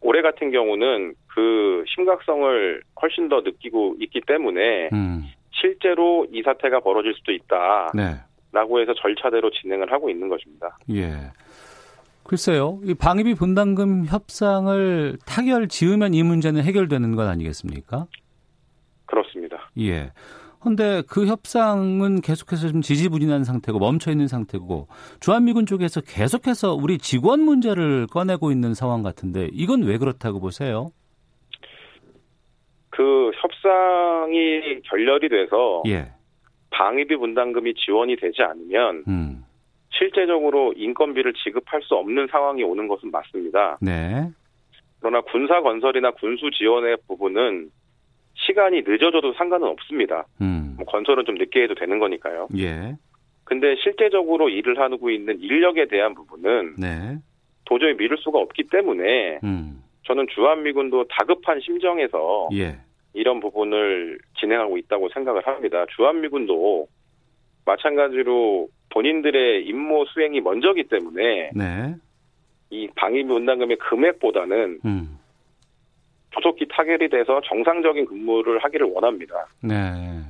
올해 0.00 0.22
같은 0.22 0.50
경우는 0.50 1.14
그 1.34 1.84
심각성을 1.88 2.82
훨씬 3.02 3.28
더 3.28 3.40
느끼고 3.40 3.96
있기 4.00 4.20
때문에 4.26 4.90
음. 4.92 5.24
실제로 5.50 6.26
이 6.32 6.42
사태가 6.42 6.80
벌어질 6.80 7.12
수도 7.14 7.32
있다. 7.32 7.90
네. 7.92 8.16
라고 8.52 8.80
해서 8.80 8.94
절차대로 8.94 9.50
진행을 9.50 9.90
하고 9.90 10.08
있는 10.08 10.28
것입니다. 10.28 10.78
예. 10.92 11.32
글쎄요. 12.22 12.78
이 12.84 12.94
방위비 12.94 13.34
분담금 13.34 14.06
협상을 14.06 15.18
타결 15.26 15.66
지으면 15.66 16.14
이 16.14 16.22
문제는 16.22 16.62
해결되는 16.62 17.16
것 17.16 17.26
아니겠습니까? 17.26 18.06
그렇습니다. 19.06 19.70
예. 19.80 20.12
근데 20.60 21.02
그 21.08 21.26
협상은 21.26 22.20
계속해서 22.20 22.68
좀 22.68 22.80
지지부진한 22.80 23.42
상태고 23.42 23.80
멈춰 23.80 24.12
있는 24.12 24.28
상태고 24.28 24.86
주한미군 25.20 25.66
쪽에서 25.66 26.00
계속해서 26.00 26.74
우리 26.74 26.96
직원 26.98 27.40
문제를 27.40 28.06
꺼내고 28.06 28.52
있는 28.52 28.72
상황 28.72 29.02
같은데 29.02 29.48
이건 29.52 29.82
왜 29.82 29.98
그렇다고 29.98 30.40
보세요? 30.40 30.90
그 32.94 33.32
협상이 33.34 34.80
결렬이 34.84 35.28
돼서 35.28 35.82
예. 35.88 36.06
방위비 36.70 37.16
분담금이 37.16 37.74
지원이 37.74 38.16
되지 38.16 38.42
않으면 38.42 39.04
음. 39.08 39.44
실제적으로 39.90 40.72
인건비를 40.76 41.34
지급할 41.34 41.82
수 41.82 41.96
없는 41.96 42.28
상황이 42.30 42.62
오는 42.62 42.86
것은 42.86 43.10
맞습니다. 43.10 43.78
네. 43.80 44.30
그러나 45.00 45.20
군사 45.22 45.60
건설이나 45.60 46.12
군수 46.12 46.50
지원의 46.52 46.98
부분은 47.08 47.70
시간이 48.34 48.82
늦어져도 48.86 49.32
상관은 49.34 49.68
없습니다. 49.68 50.26
음. 50.40 50.74
뭐 50.76 50.86
건설은 50.86 51.24
좀 51.24 51.34
늦게 51.36 51.64
해도 51.64 51.74
되는 51.74 51.98
거니까요. 51.98 52.48
예. 52.58 52.94
근데 53.42 53.74
실제적으로 53.82 54.48
일을 54.48 54.78
하고 54.78 55.10
있는 55.10 55.40
인력에 55.40 55.86
대한 55.88 56.14
부분은 56.14 56.76
네. 56.78 57.18
도저히 57.64 57.94
미룰 57.94 58.18
수가 58.18 58.38
없기 58.38 58.68
때문에 58.70 59.40
음. 59.42 59.82
저는 60.06 60.26
주한미군도 60.34 61.06
다급한 61.08 61.60
심정에서 61.60 62.48
예. 62.52 62.78
이런 63.14 63.40
부분을 63.40 64.18
진행하고 64.38 64.76
있다고 64.78 65.08
생각을 65.14 65.46
합니다. 65.46 65.86
주한미군도 65.96 66.86
마찬가지로 67.64 68.68
본인들의 68.90 69.64
임무 69.66 70.04
수행이 70.12 70.40
먼저기 70.40 70.84
때문에 70.84 71.50
네. 71.54 71.94
이 72.70 72.88
방위비 72.96 73.28
분담금의 73.28 73.78
금액보다는 73.78 74.80
음. 74.84 75.18
조속히 76.30 76.66
타결이 76.68 77.08
돼서 77.08 77.40
정상적인 77.44 78.06
근무를 78.06 78.58
하기를 78.62 78.88
원합니다. 78.92 79.46
네. 79.62 80.24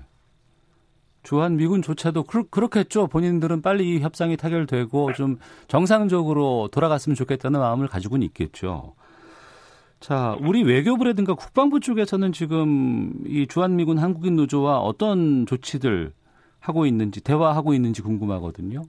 주한 1.23 1.57
미군조차도 1.57 2.25
그, 2.25 2.49
그렇겠죠. 2.51 3.07
본인들은 3.07 3.63
빨리 3.63 3.95
이 3.95 4.01
협상이 4.01 4.37
타결되고 4.37 5.15
좀 5.15 5.39
정상적으로 5.69 6.69
돌아갔으면 6.71 7.17
좋겠다는 7.17 7.59
마음을 7.59 7.89
가지고는 7.89 8.27
있겠죠. 8.27 8.95
자, 10.05 10.37
우리 10.43 10.63
외교부라든가 10.63 11.33
국방부 11.33 11.81
쪽에서는 11.81 12.33
지금 12.33 13.11
이 13.25 13.47
주한미군 13.47 13.97
한국인 13.97 14.37
노조와 14.37 14.81
어떤 14.81 15.47
조치들 15.47 16.13
하고 16.61 16.85
있는지 16.85 17.25
대화하고 17.25 17.73
있는지 17.73 18.03
궁금하거든요. 18.03 18.83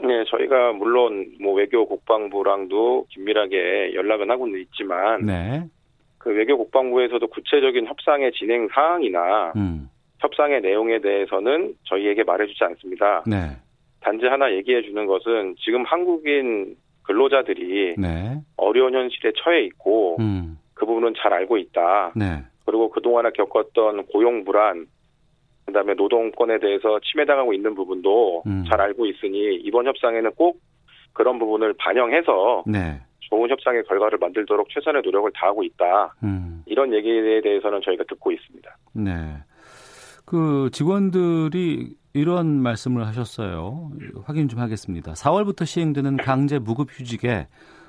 네, 0.00 0.24
저희가 0.26 0.74
물론 0.74 1.32
뭐 1.40 1.54
외교 1.54 1.86
국방부랑도 1.88 3.06
긴밀하게 3.08 3.94
연락은 3.94 4.30
하고는 4.30 4.60
있지만 4.60 5.24
네. 5.24 5.64
그 6.18 6.34
외교 6.34 6.58
국방부에서도 6.58 7.26
구체적인 7.28 7.86
협상의 7.86 8.30
진행 8.32 8.68
사항이나 8.68 9.54
음. 9.56 9.88
협상의 10.18 10.60
내용에 10.60 11.00
대해서는 11.00 11.76
저희에게 11.84 12.24
말해주지 12.24 12.62
않습니다. 12.62 13.24
네. 13.26 13.56
단지 14.00 14.26
하나 14.26 14.52
얘기해 14.52 14.82
주는 14.82 15.06
것은 15.06 15.54
지금 15.60 15.84
한국인 15.84 16.76
근로자들이 17.04 17.94
네. 17.96 18.38
어려운 18.58 18.94
현실에 18.94 19.32
처해 19.42 19.64
있고 19.64 20.18
음. 20.20 20.57
그 20.78 20.86
부분은 20.86 21.14
잘 21.20 21.32
알고 21.32 21.58
있다. 21.58 22.12
네. 22.14 22.44
그리고 22.64 22.90
그동안에 22.90 23.30
겪었던 23.34 24.06
고용 24.06 24.44
불안, 24.44 24.86
그다음에 25.66 25.94
노동권에 25.94 26.58
대해서 26.60 26.98
침해당하고 27.00 27.52
있는 27.52 27.74
부분도 27.74 28.44
음. 28.46 28.64
잘 28.70 28.80
알고 28.80 29.06
있으니 29.06 29.56
이번 29.56 29.86
협상에는 29.86 30.32
꼭 30.34 30.60
그런 31.12 31.38
부분을 31.38 31.74
반영해서 31.78 32.64
네. 32.66 33.00
좋은 33.20 33.50
협상의 33.50 33.84
결과를 33.84 34.18
만들도록 34.18 34.68
최선의 34.70 35.02
노력을 35.02 35.30
다하고 35.34 35.62
있다. 35.62 36.14
음. 36.22 36.62
이런 36.66 36.94
얘기에 36.94 37.40
대해서는 37.42 37.80
저희가 37.84 38.04
듣고 38.08 38.32
있습니다. 38.32 38.76
네. 38.94 39.12
그 40.24 40.70
직원들이 40.72 41.94
이런 42.14 42.60
말씀을 42.62 43.06
하셨어요. 43.06 43.90
확인 44.24 44.48
좀 44.48 44.60
하겠습니다. 44.60 45.12
4월부터 45.12 45.66
시행되는 45.66 46.18
강제 46.18 46.58
무급 46.58 46.88
휴직에 46.90 47.46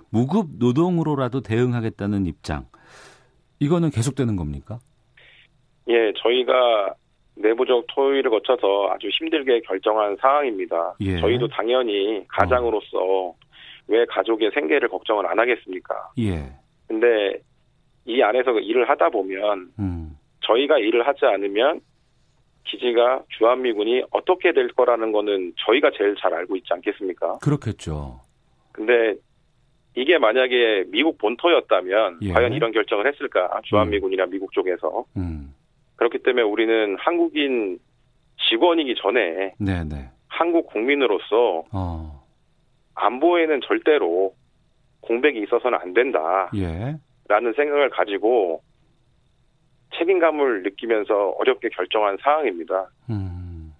무급 0.09 0.47
노동으로라도 0.59 1.41
대응하겠다는 1.41 2.25
입장. 2.25 2.65
이거는 3.59 3.89
계속되는 3.89 4.35
겁니까? 4.35 4.79
예, 5.87 6.13
저희가 6.17 6.93
내부적 7.35 7.85
토의를 7.87 8.29
거쳐서 8.31 8.89
아주 8.91 9.07
힘들게 9.09 9.61
결정한 9.61 10.15
사항입니다. 10.19 10.95
예. 11.01 11.19
저희도 11.19 11.47
당연히 11.49 12.25
가장으로서 12.27 12.97
어. 12.97 13.35
왜 13.87 14.05
가족의 14.05 14.51
생계를 14.53 14.87
걱정을 14.87 15.25
안 15.25 15.39
하겠습니까? 15.39 16.11
예. 16.19 16.53
근데 16.87 17.41
이 18.05 18.21
안에서 18.21 18.51
일을 18.51 18.87
하다 18.87 19.09
보면 19.09 19.71
음. 19.79 20.17
저희가 20.41 20.77
일을 20.77 21.07
하지 21.07 21.25
않으면 21.25 21.81
기지가 22.65 23.23
주한미군이 23.29 24.03
어떻게 24.11 24.53
될 24.53 24.67
거라는 24.69 25.11
거는 25.11 25.53
저희가 25.65 25.89
제일 25.97 26.15
잘 26.21 26.33
알고 26.33 26.55
있지 26.57 26.67
않겠습니까? 26.71 27.39
그렇겠죠. 27.39 28.21
근데 28.71 29.15
이게 29.95 30.17
만약에 30.17 30.85
미국 30.87 31.17
본토였다면 31.17 32.19
예. 32.21 32.31
과연 32.31 32.53
이런 32.53 32.71
결정을 32.71 33.07
했을까? 33.07 33.61
주한미군이나 33.63 34.25
음. 34.25 34.29
미국 34.29 34.51
쪽에서. 34.53 35.05
음. 35.17 35.53
그렇기 35.95 36.19
때문에 36.19 36.43
우리는 36.43 36.95
한국인 36.99 37.79
직원이기 38.49 38.95
전에 39.01 39.53
네네. 39.59 40.09
한국 40.27 40.67
국민으로서 40.67 41.65
어. 41.73 42.25
안보에는 42.95 43.61
절대로 43.65 44.33
공백이 45.01 45.41
있어서는 45.43 45.77
안 45.81 45.93
된다. 45.93 46.49
예. 46.55 46.95
라는 47.27 47.53
생각을 47.53 47.89
가지고 47.89 48.61
책임감을 49.97 50.63
느끼면서 50.63 51.31
어렵게 51.39 51.69
결정한 51.69 52.17
사항입니다. 52.21 52.89
음. 53.09 53.73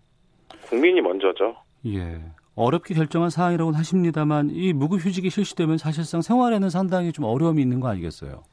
국민이 0.67 1.01
먼저죠. 1.01 1.55
예. 1.85 2.19
어렵게 2.59 2.93
결정한 2.93 3.29
사항이라고는 3.29 3.77
하십니다만 3.79 4.49
이 4.51 4.73
무급휴직이 4.73 5.29
실시되면 5.29 5.77
사실상 5.77 6.21
생활에는 6.21 6.69
상당히 6.69 7.11
좀 7.13 7.25
어려움이 7.25 7.61
있는 7.61 7.79
거 7.79 7.87
아니겠어요? 7.87 8.43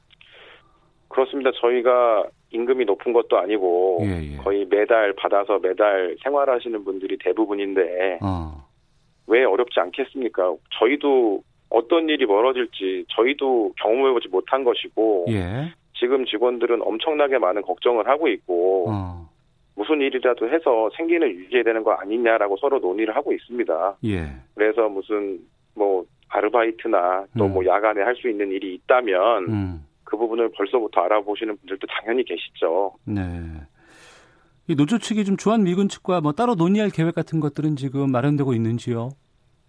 그렇습니다. 1.09 1.51
저희가 1.61 2.27
임금이 2.51 2.85
높은 2.85 3.13
것도 3.13 3.39
아니고 3.39 3.99
예, 4.03 4.35
예. 4.35 4.37
거의 4.37 4.65
매달 4.67 5.13
받아서 5.15 5.59
매달 5.59 6.17
생활하시는 6.23 6.85
분들이 6.85 7.19
대부분인데 7.19 8.19
어. 8.23 8.65
왜 9.27 9.45
어렵지 9.45 9.81
않겠습니까? 9.81 10.55
저희도 10.79 11.43
어떤 11.71 12.09
일이 12.09 12.27
벌어질지 12.27 13.07
저희도 13.09 13.73
경험해보지 13.83 14.29
못한 14.29 14.63
것이고 14.63 15.27
예. 15.31 15.73
지금 15.99 16.25
직원들은 16.27 16.83
엄청나게 16.83 17.39
많은 17.39 17.63
걱정을 17.63 18.07
하고 18.07 18.29
있고 18.29 18.87
어. 18.89 19.29
무슨 19.77 20.01
일이라도 20.01 20.49
해서 20.49 20.91
생계는 20.97 21.29
유지해야 21.29 21.63
되는 21.63 21.85
거 21.85 21.93
아니냐라고 21.93 22.57
서로 22.57 22.79
논의를 22.79 23.15
하고 23.15 23.33
있습니다. 23.33 23.99
예. 24.07 24.27
그래서 24.55 24.89
무슨 24.89 25.39
뭐 25.75 26.05
아르바이트나 26.29 27.27
또뭐 27.39 27.61
음. 27.61 27.67
야간에 27.67 28.03
할 28.03 28.17
수 28.17 28.29
있는 28.29 28.51
일이 28.51 28.75
있다면 28.75 29.45
음. 29.49 29.87
그 30.03 30.17
부분을 30.17 30.51
벌써부터 30.53 31.03
알아보시는 31.03 31.57
분들도 31.59 31.87
당연히 31.89 32.25
계시죠. 32.25 32.95
네. 33.05 33.23
이 34.69 34.75
노조 34.75 34.99
측이 34.99 35.25
좀 35.25 35.37
주한 35.37 35.63
미군 35.63 35.89
측과 35.89 36.21
뭐 36.21 36.33
따로 36.33 36.55
논의할 36.55 36.91
계획 36.91 37.15
같은 37.15 37.39
것들은 37.39 37.77
지금 37.77 38.11
마련되고 38.11 38.53
있는지요? 38.55 39.11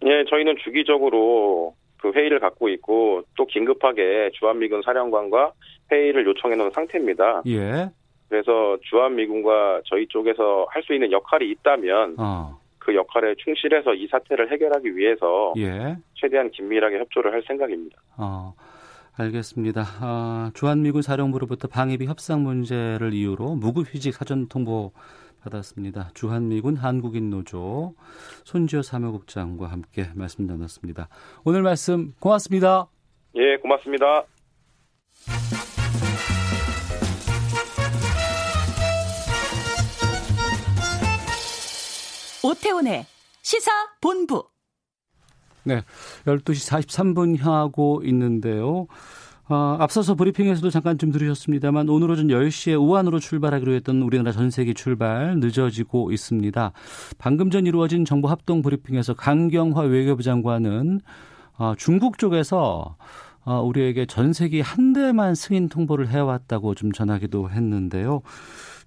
예, 0.04 0.24
저희는 0.28 0.56
주기적으로 0.64 1.74
그 2.00 2.12
회의를 2.12 2.40
갖고 2.40 2.68
있고 2.70 3.22
또 3.36 3.46
긴급하게 3.46 4.30
주한미군 4.38 4.82
사령관과 4.84 5.52
회의를 5.92 6.26
요청해 6.26 6.56
놓은 6.56 6.70
상태입니다. 6.72 7.42
예. 7.46 7.90
그래서 8.28 8.76
주한 8.82 9.14
미군과 9.16 9.82
저희 9.86 10.06
쪽에서 10.08 10.66
할 10.70 10.82
수 10.82 10.94
있는 10.94 11.10
역할이 11.12 11.50
있다면 11.50 12.16
어. 12.18 12.58
그 12.78 12.94
역할에 12.94 13.34
충실해서 13.36 13.94
이 13.94 14.06
사태를 14.06 14.50
해결하기 14.52 14.96
위해서 14.96 15.52
예. 15.58 15.96
최대한 16.14 16.50
긴밀하게 16.50 16.98
협조를 17.00 17.32
할 17.32 17.42
생각입니다. 17.46 18.00
어. 18.16 18.54
알겠습니다. 19.18 19.82
아, 20.00 20.50
주한미군 20.54 21.02
사령부로부터 21.02 21.66
방위비 21.68 22.06
협상 22.06 22.44
문제를 22.44 23.12
이유로 23.12 23.56
무급휴직 23.56 24.14
사전 24.14 24.48
통보 24.48 24.92
받았습니다. 25.42 26.10
주한미군 26.14 26.76
한국인 26.76 27.28
노조 27.30 27.94
손지호 28.44 28.82
사무국장과 28.82 29.66
함께 29.66 30.06
말씀 30.14 30.46
나눴습니다. 30.46 31.08
오늘 31.44 31.62
말씀 31.62 32.12
고맙습니다. 32.20 32.86
예, 33.34 33.56
고맙습니다. 33.56 34.24
오태훈의 42.42 43.06
시사 43.42 43.70
본부. 44.00 44.44
네. 45.64 45.82
12시 46.24 46.70
43분 46.70 47.38
향하고 47.38 48.02
있는데요. 48.04 48.86
어, 49.50 49.76
앞서서 49.80 50.14
브리핑에서도 50.14 50.68
잠깐 50.70 50.98
좀 50.98 51.10
들으셨습니다만 51.10 51.88
오늘 51.88 52.10
오전 52.10 52.28
10시에 52.28 52.78
우한으로 52.78 53.18
출발하기로 53.18 53.72
했던 53.72 54.02
우리나라 54.02 54.30
전세기 54.30 54.74
출발 54.74 55.38
늦어지고 55.38 56.12
있습니다. 56.12 56.72
방금 57.16 57.50
전 57.50 57.64
이루어진 57.66 58.04
정부 58.04 58.28
합동 58.28 58.60
브리핑에서 58.60 59.14
강경화 59.14 59.82
외교부 59.82 60.22
장관은 60.22 61.00
어, 61.56 61.74
중국 61.78 62.18
쪽에서 62.18 62.96
어, 63.44 63.62
우리에게 63.62 64.04
전세기 64.04 64.60
한 64.60 64.92
대만 64.92 65.34
승인 65.34 65.70
통보를 65.70 66.08
해왔다고 66.08 66.74
좀 66.74 66.92
전하기도 66.92 67.50
했는데요. 67.50 68.20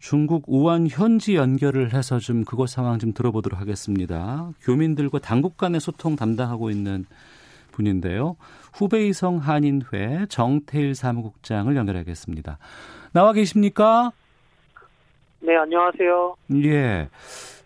중국 0.01 0.45
우한 0.47 0.87
현지 0.89 1.35
연결을 1.35 1.93
해서 1.93 2.17
좀 2.17 2.43
그곳 2.43 2.67
상황 2.69 2.97
좀 2.97 3.13
들어보도록 3.13 3.61
하겠습니다. 3.61 4.49
교민들과 4.63 5.19
당국 5.19 5.57
간의 5.57 5.79
소통 5.79 6.15
담당하고 6.15 6.71
있는 6.71 7.05
분인데요. 7.71 8.35
후베이성 8.73 9.37
한인회 9.37 10.25
정태일 10.27 10.95
사무국장을 10.95 11.73
연결하겠습니다. 11.75 12.57
나와 13.13 13.31
계십니까? 13.31 14.11
네, 15.39 15.55
안녕하세요. 15.55 16.35
예. 16.63 17.07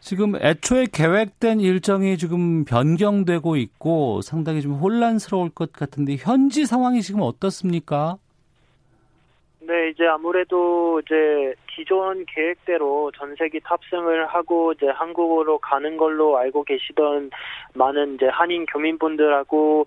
지금 0.01 0.35
애초에 0.35 0.87
계획된 0.91 1.61
일정이 1.61 2.17
지금 2.17 2.65
변경되고 2.65 3.55
있고 3.55 4.19
상당히 4.21 4.61
좀 4.61 4.73
혼란스러울 4.73 5.51
것 5.51 5.71
같은데 5.71 6.17
현지 6.19 6.65
상황이 6.65 7.01
지금 7.01 7.21
어떻습니까? 7.21 8.17
네, 9.67 9.89
이제 9.89 10.05
아무래도 10.05 10.99
이제 10.99 11.55
기존 11.67 12.23
계획대로 12.25 13.11
전세기 13.17 13.61
탑승을 13.61 14.27
하고 14.27 14.73
이제 14.73 14.87
한국으로 14.87 15.57
가는 15.57 15.97
걸로 15.97 16.37
알고 16.37 16.63
계시던 16.63 17.31
많은 17.73 18.15
이제 18.15 18.27
한인 18.27 18.65
교민분들하고 18.67 19.85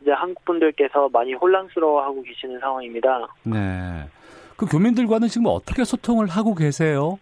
이제 0.00 0.10
한국 0.10 0.44
분들께서 0.44 1.08
많이 1.12 1.34
혼란스러워하고 1.34 2.22
계시는 2.22 2.58
상황입니다. 2.58 3.28
네. 3.44 4.08
그 4.56 4.66
교민들과는 4.66 5.28
지금 5.28 5.46
어떻게 5.46 5.84
소통을 5.84 6.26
하고 6.28 6.54
계세요? 6.54 7.18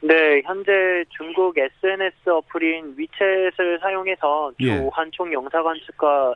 네, 0.00 0.40
현재 0.44 1.04
중국 1.10 1.58
SNS 1.58 2.28
어플인 2.28 2.96
위챗을 2.96 3.80
사용해서 3.80 4.52
예. 4.60 4.78
조한총 4.78 5.32
영사관 5.32 5.76
측과 5.84 6.34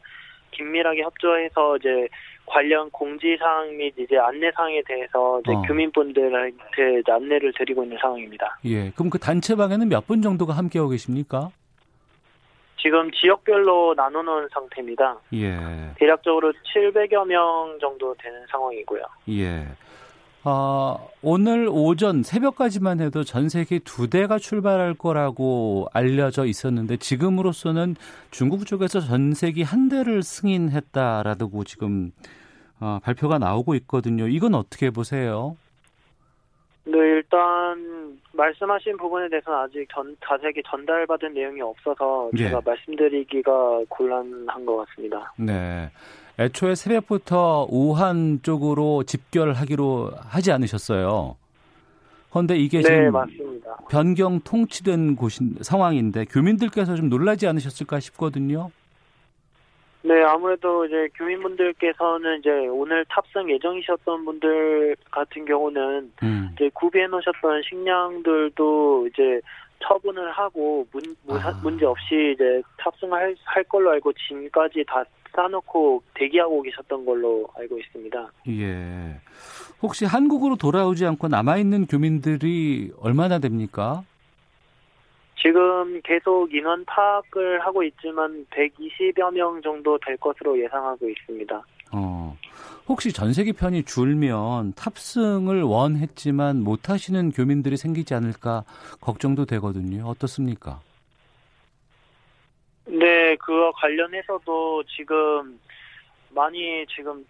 긴밀하게 0.50 1.02
협조해서 1.02 1.76
이제 1.76 2.09
관련 2.46 2.90
공지사항 2.90 3.76
및 3.76 3.94
이제 3.96 4.16
안내사항에 4.18 4.83
대해서 4.87 5.40
이제 5.40 5.53
어. 5.53 5.62
교민분들한테 5.62 7.03
안내를 7.09 7.53
드리고 7.57 7.85
있는 7.85 7.96
상황입니다. 8.00 8.59
예, 8.64 8.90
그럼 8.90 9.11
그 9.11 9.18
단체방에는 9.18 9.88
몇 9.88 10.07
분 10.07 10.22
정도가 10.22 10.55
함께하고 10.55 10.90
계십니까? 10.90 11.50
지금 12.83 13.11
지역별로 13.12 13.94
나눠놓은 13.94 14.48
상태입니다. 14.53 15.18
예. 15.35 15.55
대략적으로 15.96 16.53
700여 16.74 17.26
명 17.26 17.79
정도 17.81 18.14
되는 18.14 18.44
상황이고요. 18.50 19.03
예. 19.29 19.66
어, 20.42 21.11
오늘 21.22 21.68
오전 21.70 22.22
새벽까지만 22.22 23.00
해도 23.00 23.24
전 23.24 23.50
세계 23.50 23.79
두 23.79 24.09
대가 24.09 24.38
출발할 24.38 24.94
거라고 24.94 25.88
알려져 25.92 26.46
있었는데 26.46 26.96
지금으로서는 26.96 27.94
중국 28.31 28.66
쪽에서 28.66 29.00
전 29.00 29.35
세계 29.35 29.62
한 29.62 29.90
대를 29.90 30.22
승인했다라고 30.22 31.64
지금 31.64 32.12
어, 32.81 32.98
발표가 33.03 33.38
나오고 33.38 33.74
있거든요. 33.76 34.29
이건 34.29 34.55
어떻게 34.55 34.90
보세요? 34.90 35.57
네, 36.85 36.98
일단 36.98 38.18
말씀하신 38.33 38.96
부분에 38.96 39.29
대해서는 39.29 39.59
아직 39.59 39.87
전, 39.92 40.16
자세하게 40.26 40.62
전달받은 40.66 41.35
내용이 41.35 41.61
없어서 41.61 42.31
제가 42.37 42.57
예. 42.57 42.61
말씀드리기가 42.64 43.83
곤란한 43.90 44.64
것 44.64 44.76
같습니다. 44.79 45.33
네. 45.37 45.90
애초에 46.40 46.74
새벽부터 46.74 47.66
우한 47.70 48.40
쪽으로 48.42 49.03
집결하기로 49.03 50.12
하지 50.26 50.53
않으셨어요. 50.53 51.37
그런데 52.31 52.57
이게 52.57 52.79
네, 52.79 52.85
지금 52.85 53.12
맞습니다. 53.12 53.76
변경 53.90 54.40
통치된 54.40 55.16
곳인 55.16 55.57
상황인데 55.61 56.24
교민들께서 56.24 56.96
좀 56.96 57.11
놀라지 57.11 57.46
않으셨을까 57.46 58.00
싶거든요. 58.00 58.70
네, 60.03 60.22
아무래도 60.22 60.87
이제 60.87 61.09
교민분들께서는 61.14 62.38
이제 62.38 62.50
오늘 62.68 63.05
탑승 63.11 63.50
예정이셨던 63.50 64.24
분들 64.24 64.96
같은 65.11 65.44
경우는 65.44 66.11
음. 66.22 66.48
이제 66.55 66.70
구비해 66.72 67.07
놓으셨던 67.07 67.62
식량들도 67.68 69.09
이제 69.09 69.40
처분을 69.83 70.31
하고 70.33 70.87
문, 70.90 71.03
아. 71.29 71.61
문제 71.62 71.85
없이 71.85 72.33
이제 72.35 72.62
탑승할 72.79 73.37
할 73.44 73.64
걸로 73.64 73.90
알고 73.90 74.12
짐까지 74.14 74.85
다 74.87 75.05
쌓아놓고 75.35 76.03
대기하고 76.14 76.62
계셨던 76.62 77.05
걸로 77.05 77.49
알고 77.57 77.79
있습니다. 77.79 78.33
예. 78.49 79.21
혹시 79.83 80.05
한국으로 80.05 80.57
돌아오지 80.57 81.07
않고 81.07 81.29
남아있는 81.29 81.87
교민들이 81.87 82.93
얼마나 83.01 83.38
됩니까? 83.38 84.05
지금 85.40 86.01
계속 86.03 86.53
인원 86.53 86.85
파악을 86.85 87.61
하고 87.64 87.83
있지만 87.83 88.45
120여 88.51 89.33
명 89.33 89.62
정도 89.62 89.99
될 90.05 90.16
것으로 90.19 90.61
예상하고 90.62 91.09
있습니다. 91.09 91.62
어. 91.93 92.37
혹시 92.88 93.12
전세기 93.12 93.55
편이 93.55 93.85
줄면 93.85 94.75
탑승을 94.75 95.62
원했지만 95.62 96.62
못하시는 96.62 97.31
교민들이 97.33 97.77
생기지 97.77 98.14
않을까 98.14 98.64
걱정도 99.01 99.47
되거든요. 99.47 100.07
어떻습니까? 100.07 100.81
네, 102.98 103.37
그와 103.37 103.72
관련해서도 103.72 104.83
지금 104.85 105.59
많이 106.31 106.85
지금 106.94 107.24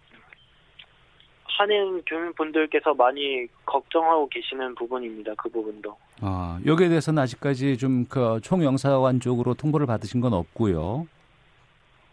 한인 1.44 2.03
교민분들께서 2.07 2.94
많이 2.94 3.46
걱정하고 3.66 4.29
계시는 4.29 4.75
부분입니다. 4.75 5.35
그 5.37 5.49
부분도. 5.51 5.96
아, 6.23 6.59
여기에 6.64 6.88
대해서는 6.88 7.23
아직까지 7.23 7.77
좀 7.77 8.07
그 8.09 8.40
총영사관 8.42 9.20
쪽으로 9.20 9.55
통보를 9.55 9.87
받으신 9.87 10.20
건 10.20 10.33
없고요. 10.33 11.07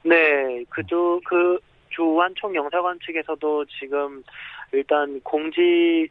네, 0.04 0.64
그쪽 0.70 1.22
그 1.24 1.60
주한 1.90 2.34
총영사관 2.36 3.00
측에서도 3.06 3.66
지금 3.80 4.24
일단 4.74 5.20
공지 5.22 6.08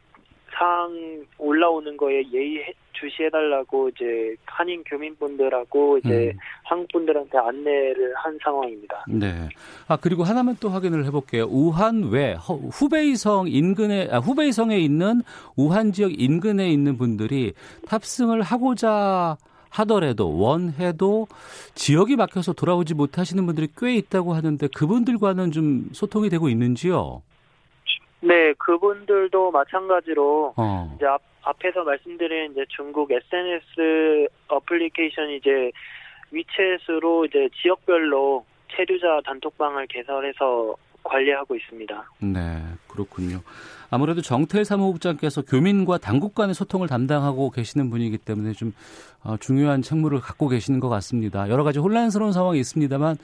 사항 0.58 1.24
올라오는 1.38 1.96
거에 1.96 2.22
예의 2.32 2.72
주시해달라고 2.92 3.90
이제 3.90 4.34
한인 4.46 4.82
교민분들하고 4.84 5.98
이제 5.98 6.32
음. 6.34 6.38
한국 6.64 6.92
분들한테 6.92 7.36
안내를 7.36 8.14
한 8.16 8.38
상황입니다. 8.42 9.04
네. 9.08 9.48
아 9.86 9.96
그리고 9.96 10.24
하나만 10.24 10.56
또 10.60 10.70
확인을 10.70 11.04
해볼게요. 11.04 11.44
우한 11.50 12.04
외 12.10 12.34
후베이성 12.72 13.48
인근에 13.48 14.08
아, 14.10 14.18
후베이성에 14.18 14.78
있는 14.78 15.22
우한 15.56 15.92
지역 15.92 16.18
인근에 16.18 16.70
있는 16.70 16.96
분들이 16.96 17.52
탑승을 17.86 18.40
하고자 18.40 19.36
하더라도 19.68 20.38
원해도 20.38 21.26
지역이 21.74 22.16
막혀서 22.16 22.54
돌아오지 22.54 22.94
못하시는 22.94 23.44
분들이 23.44 23.68
꽤 23.76 23.94
있다고 23.96 24.32
하는데 24.32 24.66
그분들과는 24.68 25.52
좀 25.52 25.88
소통이 25.92 26.30
되고 26.30 26.48
있는지요? 26.48 27.20
네, 28.20 28.52
그분들도 28.58 29.50
마찬가지로 29.50 30.54
어. 30.56 30.92
이제 30.96 31.06
앞, 31.06 31.20
앞에서 31.42 31.84
말씀드린 31.84 32.52
이제 32.52 32.64
중국 32.68 33.10
SNS 33.12 34.28
어플리케이션 34.48 35.30
이제 35.30 35.70
위챗으로 36.32 37.28
이제 37.28 37.48
지역별로 37.62 38.44
체류자 38.74 39.20
단톡방을 39.24 39.86
개설해서 39.86 40.74
관리하고 41.04 41.54
있습니다. 41.54 42.10
네, 42.18 42.62
그렇군요. 42.88 43.40
아무래도 43.90 44.20
정태일 44.22 44.64
사무국장께서 44.64 45.42
교민과 45.42 45.98
당국 45.98 46.34
간의 46.34 46.52
소통을 46.54 46.88
담당하고 46.88 47.50
계시는 47.50 47.90
분이기 47.90 48.18
때문에 48.18 48.52
좀 48.52 48.72
어, 49.22 49.36
중요한 49.36 49.82
책무를 49.82 50.20
갖고 50.20 50.48
계시는 50.48 50.80
것 50.80 50.88
같습니다. 50.88 51.48
여러 51.48 51.62
가지 51.62 51.78
혼란스러운 51.78 52.32
상황이 52.32 52.58
있습니다만 52.58 53.16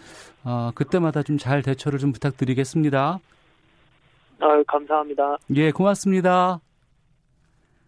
어, 0.45 0.71
그때마다 0.77 1.25
좀 1.25 1.39
잘 1.39 1.63
대처를 1.63 1.99
좀 1.99 2.13
부탁드리겠습니다. 2.13 3.19
아, 4.43 4.63
감사합니다. 4.67 5.39
예, 5.57 5.71
고맙습니다. 5.71 6.61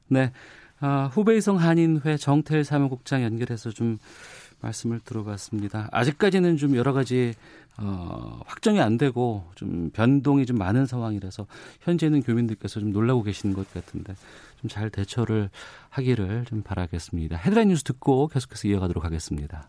네. 0.09 0.33
아, 0.81 1.09
후베이성 1.13 1.57
한인회 1.59 2.17
정태일 2.17 2.65
사무국장 2.65 3.23
연결해서 3.23 3.71
좀 3.71 3.99
말씀을 4.61 5.01
들어봤습니다. 5.01 5.89
아직까지는 5.93 6.57
좀 6.57 6.77
여러 6.77 6.93
가지 6.93 7.35
어, 7.79 8.41
확정이 8.47 8.81
안 8.81 8.97
되고 8.97 9.45
좀 9.57 9.91
변동이 9.91 10.47
좀 10.47 10.57
많은 10.59 10.87
상황이라서 10.87 11.47
현재는 11.81 12.23
교민들께서 12.23 12.81
좀 12.81 12.93
놀라고 12.93 13.23
계시는 13.23 13.55
것 13.55 13.73
같은데 13.73 14.15
좀 14.61 14.69
잘 14.69 14.89
대처를 14.91 15.51
하기를 15.91 16.47
좀 16.47 16.63
바라겠습니다. 16.63 17.37
헤드라인 17.37 17.69
뉴스 17.69 17.83
듣고 17.85 18.29
계속해서 18.29 18.69
이어가도록 18.69 19.05
하겠습니다. 19.05 19.69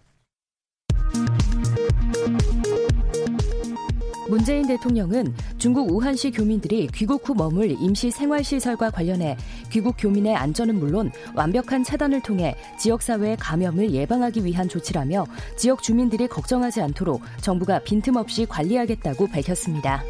문재인 4.27 4.65
대통령은 4.67 5.33
중국 5.57 5.91
우한시 5.91 6.31
교민들이 6.31 6.87
귀국 6.93 7.27
후 7.27 7.35
머물 7.35 7.71
임시 7.71 8.09
생활시설과 8.09 8.89
관련해 8.89 9.37
귀국 9.71 9.95
교민의 9.97 10.35
안전은 10.35 10.79
물론 10.79 11.11
완벽한 11.35 11.83
차단을 11.83 12.21
통해 12.21 12.55
지역사회의 12.79 13.37
감염을 13.37 13.91
예방하기 13.91 14.43
위한 14.43 14.67
조치라며 14.67 15.25
지역 15.57 15.83
주민들이 15.83 16.27
걱정하지 16.27 16.81
않도록 16.81 17.21
정부가 17.41 17.79
빈틈없이 17.79 18.45
관리하겠다고 18.45 19.27
밝혔습니다. 19.27 20.03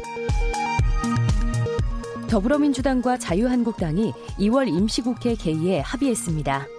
더불어민주당과 2.28 3.18
자유한국당이 3.18 4.12
2월 4.38 4.68
임시국회 4.68 5.36
개의에 5.36 5.80
합의했습니다. 5.80 6.75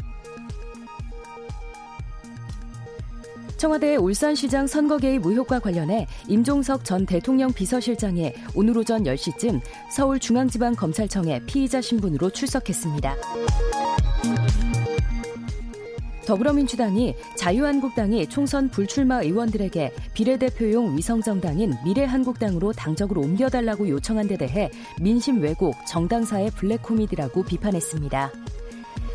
청와대 3.58 3.95
울산시장 3.95 4.68
선거 4.68 4.97
개입 4.97 5.26
의혹과 5.26 5.60
관련해 5.60 6.08
임종석 6.28 6.86
전 6.86 7.05
대통령 7.08 7.51
비서실장이 7.51 8.32
오늘 8.53 8.78
오전 8.78 9.03
10시쯤 9.03 9.62
서울중앙지방검찰청에 9.91 11.41
피의자 11.47 11.82
신분으로 11.82 12.30
출석했습니다. 12.30 13.16
더불어민주당이 16.28 17.16
자유한국당이 17.36 18.28
총선 18.28 18.70
불출마 18.70 19.22
의원들에게 19.22 19.93
비례대표용 20.14 20.97
위성정당인 20.97 21.74
미래한국당으로 21.86 22.74
당적을 22.74 23.18
옮겨달라고 23.18 23.88
요청한 23.88 24.28
데 24.28 24.38
대해 24.38 24.70
민심 25.01 25.41
왜곡, 25.41 25.74
정당사의 25.88 26.51
블랙 26.51 26.84
코미디라고 26.84 27.43
비판했습니다. 27.43 28.32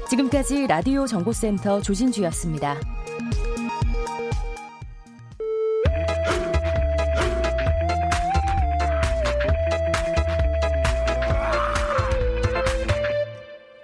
지금까지 0.09 0.67
라디오 0.67 1.07
정보센터 1.07 1.83
조진주였습니다. 1.83 2.81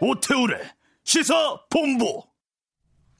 오태우래 0.00 0.56
시사 1.02 1.34
본부. 1.70 2.22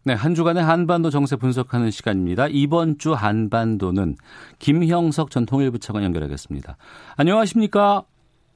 네, 0.04 0.14
한 0.14 0.34
주간의 0.34 0.62
한반도 0.62 1.10
정세 1.10 1.36
분석하는 1.36 1.90
시간입니다. 1.90 2.46
이번 2.48 2.98
주 2.98 3.12
한반도는 3.14 4.16
김형석 4.58 5.30
전 5.30 5.44
통일부 5.44 5.78
차관 5.78 6.04
연결하겠습니다. 6.04 6.76
안녕하십니까? 7.16 8.04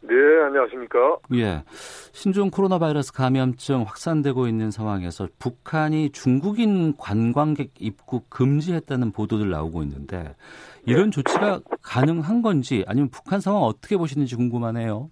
네, 0.03 0.14
안녕하십니까? 0.47 1.18
예. 1.35 1.62
신종 2.12 2.51
코로나 2.51 2.79
바이러스 2.79 3.12
감염증 3.12 3.83
확산되고 3.83 4.47
있는 4.49 4.70
상황에서 4.70 5.29
북한이 5.39 6.11
중국인 6.11 6.97
관광객 6.97 7.73
입국 7.79 8.31
금지했다는 8.31 9.12
보도들 9.12 9.51
나오고 9.51 9.83
있는데 9.83 10.35
이런 10.87 11.11
조치가 11.11 11.61
가능한 11.83 12.43
건지 12.43 12.85
아니면 12.87 13.11
북한 13.11 13.41
상황 13.41 13.62
어떻게 13.62 13.97
보시는지 13.97 14.37
궁금하네요. 14.37 15.11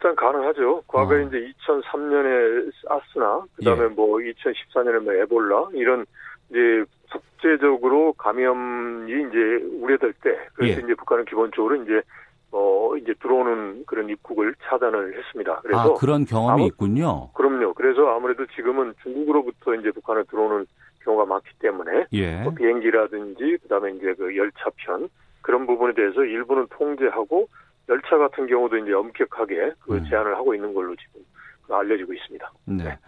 일단 0.00 0.16
가능하죠. 0.16 0.82
과거에 0.86 1.24
어. 1.24 1.26
이제 1.26 1.52
2003년에 1.66 2.72
사스나 2.88 3.42
그다음에 3.56 3.84
예. 3.84 3.88
뭐 3.88 4.16
2014년에 4.16 5.00
뭐 5.00 5.12
에볼라 5.12 5.68
이런 5.74 6.06
이제 6.48 6.84
국제적으로 7.12 8.14
감염이 8.14 9.12
이제 9.12 9.38
우려될 9.78 10.14
때 10.22 10.38
그래서 10.54 10.80
예. 10.80 10.84
이제 10.84 10.94
북한은 10.94 11.26
기본적으로 11.26 11.76
이제 11.76 12.00
어 12.50 12.96
이제 12.96 13.12
들어오는 13.20 13.84
그런 13.86 14.08
입국을 14.08 14.54
차단을 14.62 15.18
했습니다. 15.18 15.60
그래서 15.62 15.80
아, 15.80 15.94
그런 15.94 16.24
경험이 16.24 16.62
아무, 16.62 16.66
있군요. 16.68 17.30
그럼요. 17.34 17.74
그래서 17.74 18.08
아무래도 18.08 18.46
지금은 18.56 18.94
중국으로부터 19.02 19.74
이제 19.74 19.90
북한에 19.90 20.22
들어오는 20.24 20.66
경우가 21.04 21.26
많기 21.26 21.50
때문에 21.58 22.06
예. 22.12 22.42
뭐 22.42 22.54
비행기라든지 22.54 23.58
그다음에 23.62 23.92
이제 23.92 24.14
그 24.14 24.34
열차편 24.34 25.10
그런 25.42 25.66
부분에 25.66 25.92
대해서 25.92 26.24
일부는 26.24 26.68
통제하고 26.70 27.48
열차 27.90 28.16
같은 28.16 28.46
경우도 28.46 28.78
이제 28.78 28.92
엄격하게 28.92 29.72
그 29.80 29.96
음. 29.96 30.04
제한을 30.08 30.36
하고 30.36 30.54
있는 30.54 30.72
걸로 30.72 30.94
지금 30.96 31.20
알려지고 31.68 32.14
있습니다. 32.14 32.52
네. 32.66 32.84
네. 32.84 32.98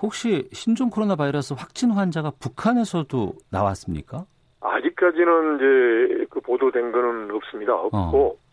혹시 0.00 0.48
신종 0.52 0.90
코로나 0.90 1.16
바이러스 1.16 1.54
확진 1.54 1.90
환자가 1.90 2.32
북한에서도 2.38 3.32
나왔습니까? 3.50 4.24
아직까지는 4.60 5.56
이제 5.56 6.26
그 6.30 6.40
보도된 6.40 6.92
거는 6.92 7.30
없습니다. 7.32 7.74
없고 7.74 7.96
어. 7.98 8.46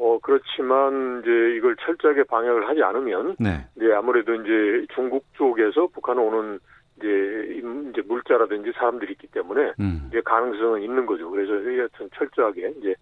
어 0.00 0.18
그렇지만 0.22 1.20
이제 1.22 1.30
이걸 1.56 1.76
철저하게 1.76 2.24
방역을 2.24 2.68
하지 2.68 2.82
않으면 2.82 3.36
네. 3.38 3.66
이제 3.76 3.92
아무래도 3.92 4.34
이제 4.34 4.86
중국 4.94 5.24
쪽에서 5.34 5.88
북한 5.92 6.18
오는 6.18 6.58
이제 6.96 7.60
이제 7.90 8.02
물자라든지 8.06 8.72
사람들이 8.72 9.12
있기 9.12 9.28
때문에 9.28 9.72
음. 9.80 10.06
이제 10.08 10.20
가능성은 10.20 10.82
있는 10.82 11.06
거죠. 11.06 11.30
그래서 11.30 11.52
여하튼 11.78 12.08
철저하게 12.14 12.74
이제 12.78 12.90
그 12.90 12.98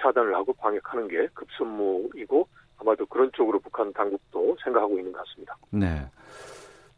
차단을 0.00 0.34
하고 0.34 0.52
방역하는 0.54 1.08
게 1.08 1.28
급선무이고 1.34 2.48
아마도 2.78 3.06
그런 3.06 3.30
쪽으로 3.32 3.58
북한 3.60 3.92
당국도 3.92 4.56
생각하고 4.62 4.98
있는 4.98 5.12
것 5.12 5.24
같습니다. 5.24 5.56
네. 5.70 6.06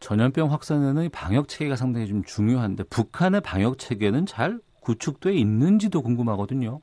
전염병 0.01 0.53
확산에는 0.53 1.09
방역 1.11 1.49
체계가 1.49 1.77
상당히 1.77 2.07
좀 2.07 2.23
중요한데 2.23 2.85
북한의 2.85 3.41
방역 3.41 3.79
체계는 3.79 4.27
잘 4.27 4.59
구축돼 4.83 5.33
있는지도 5.33 6.03
궁금하거든요. 6.03 6.81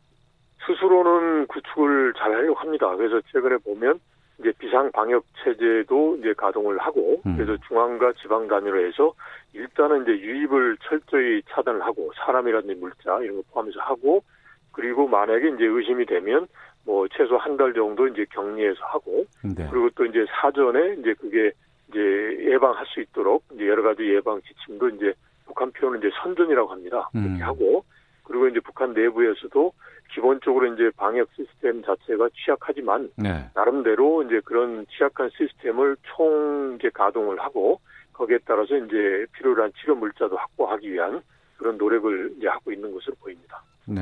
스스로는 0.66 1.48
구축을 1.48 2.14
잘 2.18 2.34
하려고 2.34 2.56
합니다. 2.56 2.96
그래서 2.96 3.22
최근에 3.32 3.58
보면 3.58 4.00
이제 4.40 4.52
비상 4.58 4.92
방역 4.92 5.24
체제도 5.44 6.18
이제 6.18 6.34
가동을 6.34 6.78
하고 6.80 7.22
음. 7.26 7.38
그래서 7.38 7.58
중앙과 7.68 8.14
지방 8.22 8.48
단위로 8.48 8.86
해서 8.86 9.14
일단은 9.54 10.04
이제 10.04 10.12
유입을 10.12 10.78
철저히 10.84 11.42
차단을 11.50 11.82
하고 11.82 12.12
사람이라든지 12.18 12.76
물자 12.76 13.20
이런 13.22 13.38
거 13.38 13.44
포함해서 13.52 13.80
하고 13.80 14.24
그리고 14.76 15.08
만약에 15.08 15.50
이제 15.56 15.64
의심이 15.66 16.06
되면 16.06 16.48
뭐 16.86 17.08
최소 17.08 17.38
한 17.38 17.56
달 17.56 17.74
정도 17.74 18.08
이제 18.08 18.26
격리해서 18.30 18.84
하고 18.86 19.26
네. 19.42 19.68
그리고 19.72 19.90
또 19.96 20.06
이제 20.06 20.26
사전에 20.30 20.96
이제 21.00 21.14
그게 21.14 21.52
이제 21.90 22.00
예방할 22.52 22.86
수 22.88 23.00
있도록 23.00 23.46
이제 23.54 23.66
여러 23.68 23.82
가지 23.84 24.04
예방 24.04 24.42
지침도 24.42 24.90
이제 24.90 25.14
북한 25.46 25.72
표현은 25.72 26.00
이제 26.00 26.10
선전이라고 26.22 26.70
합니다. 26.70 27.08
그렇게 27.14 27.30
음. 27.30 27.42
하고 27.42 27.86
그리고 28.26 28.48
이제 28.50 28.60
북한 28.60 28.94
내부에서도 28.94 29.72
기본적으로 30.14 30.74
이제 30.74 30.92
방역 30.98 31.30
시스템 31.36 31.82
자체가 31.82 32.30
취약하지만 32.36 33.10
네. 33.16 33.50
나름대로 33.56 34.24
이제 34.24 34.42
그런 34.44 34.86
취약한 34.90 35.30
시스템을 35.38 35.96
총 36.04 36.76
이제 36.78 36.90
가동을 36.94 37.40
하고 37.40 37.80
거기에 38.12 38.40
따라서 38.46 38.76
이제 38.76 39.26
필요로 39.32 39.64
한 39.64 39.72
치료 39.80 39.96
물자도 39.96 40.36
확보하기 40.36 40.92
위한 40.92 41.22
그런 41.58 41.78
노력을 41.78 42.34
이제 42.38 42.48
하고 42.50 42.74
있는 42.74 42.94
것으로 42.94 43.16
보입니다. 43.22 43.64
네. 43.86 44.02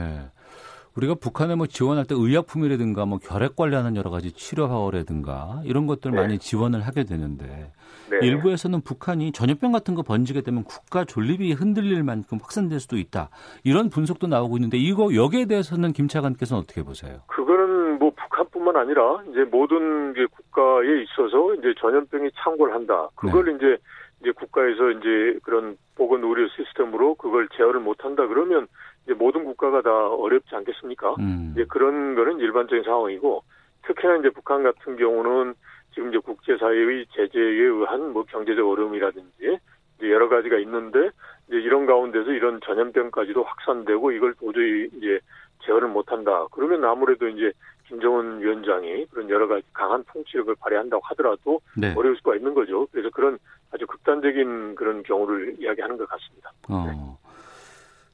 우리가 0.95 1.15
북한에 1.15 1.55
뭐 1.55 1.65
지원할 1.65 2.05
때 2.05 2.13
의약품이라든가 2.15 3.05
뭐 3.05 3.17
결핵 3.17 3.55
관련한 3.55 3.95
여러 3.95 4.09
가지 4.11 4.31
치료하라든가 4.31 5.61
이런 5.65 5.87
것들 5.87 6.11
네. 6.11 6.17
많이 6.17 6.37
지원을 6.37 6.81
하게 6.81 7.03
되는데 7.03 7.71
네. 8.11 8.19
일부에서는 8.21 8.81
북한이 8.81 9.31
전염병 9.31 9.71
같은 9.71 9.95
거 9.95 10.03
번지게 10.03 10.41
되면 10.41 10.63
국가 10.63 11.03
존립이 11.03 11.53
흔들릴 11.53 12.03
만큼 12.03 12.37
확산될 12.41 12.79
수도 12.79 12.97
있다 12.97 13.29
이런 13.63 13.89
분석도 13.89 14.27
나오고 14.27 14.57
있는데 14.57 14.77
이거 14.77 15.15
여기에 15.15 15.45
대해서는 15.45 15.93
김 15.93 16.07
차관께서는 16.07 16.61
어떻게 16.61 16.83
보세요? 16.83 17.21
그거는 17.27 17.97
뭐 17.97 18.11
북한뿐만 18.11 18.75
아니라 18.75 19.23
이제 19.31 19.43
모든 19.45 20.13
게 20.13 20.25
국가에 20.27 21.01
있어서 21.03 21.55
이제 21.55 21.73
전염병이 21.79 22.31
창궐 22.43 22.71
한다. 22.71 23.09
그걸 23.15 23.45
네. 23.45 23.55
이제 23.55 23.77
이제 24.21 24.31
국가에서 24.31 24.91
이제 24.91 25.39
그런 25.43 25.75
보건 25.95 26.23
의료 26.23 26.47
시스템으로 26.49 27.15
그걸 27.15 27.49
제어를 27.57 27.81
못한다 27.81 28.25
그러면 28.27 28.67
이제 29.05 29.13
모든 29.13 29.43
국가가 29.45 29.81
다 29.81 30.07
어렵지 30.07 30.55
않겠습니까? 30.55 31.15
음. 31.19 31.51
이제 31.53 31.65
그런 31.65 32.15
거는 32.15 32.39
일반적인 32.39 32.83
상황이고 32.83 33.43
특히나 33.83 34.17
이제 34.17 34.29
북한 34.29 34.63
같은 34.63 34.95
경우는 34.95 35.55
지금 35.93 36.09
이제 36.09 36.17
국제사회의 36.19 37.05
제재에 37.13 37.63
의한 37.63 38.13
뭐 38.13 38.23
경제적 38.23 38.67
어려움이라든지 38.67 39.59
이제 39.97 40.11
여러 40.11 40.29
가지가 40.29 40.57
있는데 40.59 41.09
이제 41.47 41.57
이런 41.57 41.85
가운데서 41.85 42.31
이런 42.31 42.59
전염병까지도 42.65 43.43
확산되고 43.43 44.11
이걸 44.11 44.33
도저히 44.35 44.89
이제 44.97 45.19
제어를 45.65 45.87
못한다. 45.87 46.47
그러면 46.51 46.83
아무래도 46.85 47.27
이제 47.27 47.51
김정은 47.87 48.41
위원장이 48.41 49.05
그런 49.07 49.29
여러 49.29 49.47
가지 49.47 49.63
강한 49.73 50.03
통치력을 50.11 50.55
발휘한다고 50.55 51.03
하더라도 51.07 51.59
네. 51.77 51.93
어려울 51.95 52.15
수가 52.17 52.35
있는 52.35 52.53
거죠. 52.53 52.87
그래서 52.91 53.09
그런 53.11 53.37
아주 53.71 53.85
극단적인 53.85 54.75
그런 54.75 55.03
경우를 55.03 55.55
이야기하는 55.59 55.97
것 55.97 56.07
같습니다. 56.09 56.51
어. 56.69 56.85
네. 56.87 57.22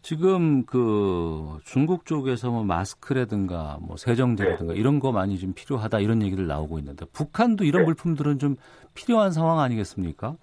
지금 0.01 0.65
그 0.65 1.59
중국 1.65 2.05
쪽에서 2.05 2.49
뭐 2.49 2.63
마스크라든가 2.63 3.77
뭐 3.81 3.97
세정제라든가 3.97 4.73
네. 4.73 4.79
이런 4.79 4.99
거 4.99 5.11
많이 5.11 5.37
좀 5.37 5.53
필요하다 5.53 5.99
이런 5.99 6.21
얘기를 6.21 6.47
나오고 6.47 6.79
있는데 6.79 7.05
북한도 7.11 7.65
이런 7.65 7.81
네. 7.81 7.87
물품들은 7.87 8.39
좀 8.39 8.55
필요한 8.93 9.31
상황 9.31 9.59
아니겠습니까? 9.59 10.35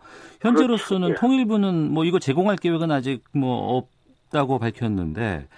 현재로서는 0.42 1.08
그렇죠. 1.08 1.20
통일부는 1.20 1.90
뭐 1.90 2.04
이거 2.04 2.18
제공할 2.18 2.56
계획은 2.56 2.90
아직 2.90 3.24
뭐 3.32 3.78
없다고 4.28 4.58
밝혔는데 4.58 5.48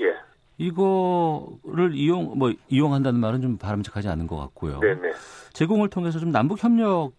예. 0.00 0.14
이거를 0.56 1.94
이용 1.94 2.38
뭐 2.38 2.52
이용한다는 2.68 3.18
말은 3.18 3.42
좀 3.42 3.58
바람직하지 3.58 4.08
않은 4.08 4.26
것 4.28 4.36
같고요. 4.36 4.78
네네. 4.78 5.00
네. 5.00 5.12
제공을 5.52 5.88
통해서 5.90 6.20
좀 6.20 6.30
남북 6.30 6.62
협력 6.62 7.12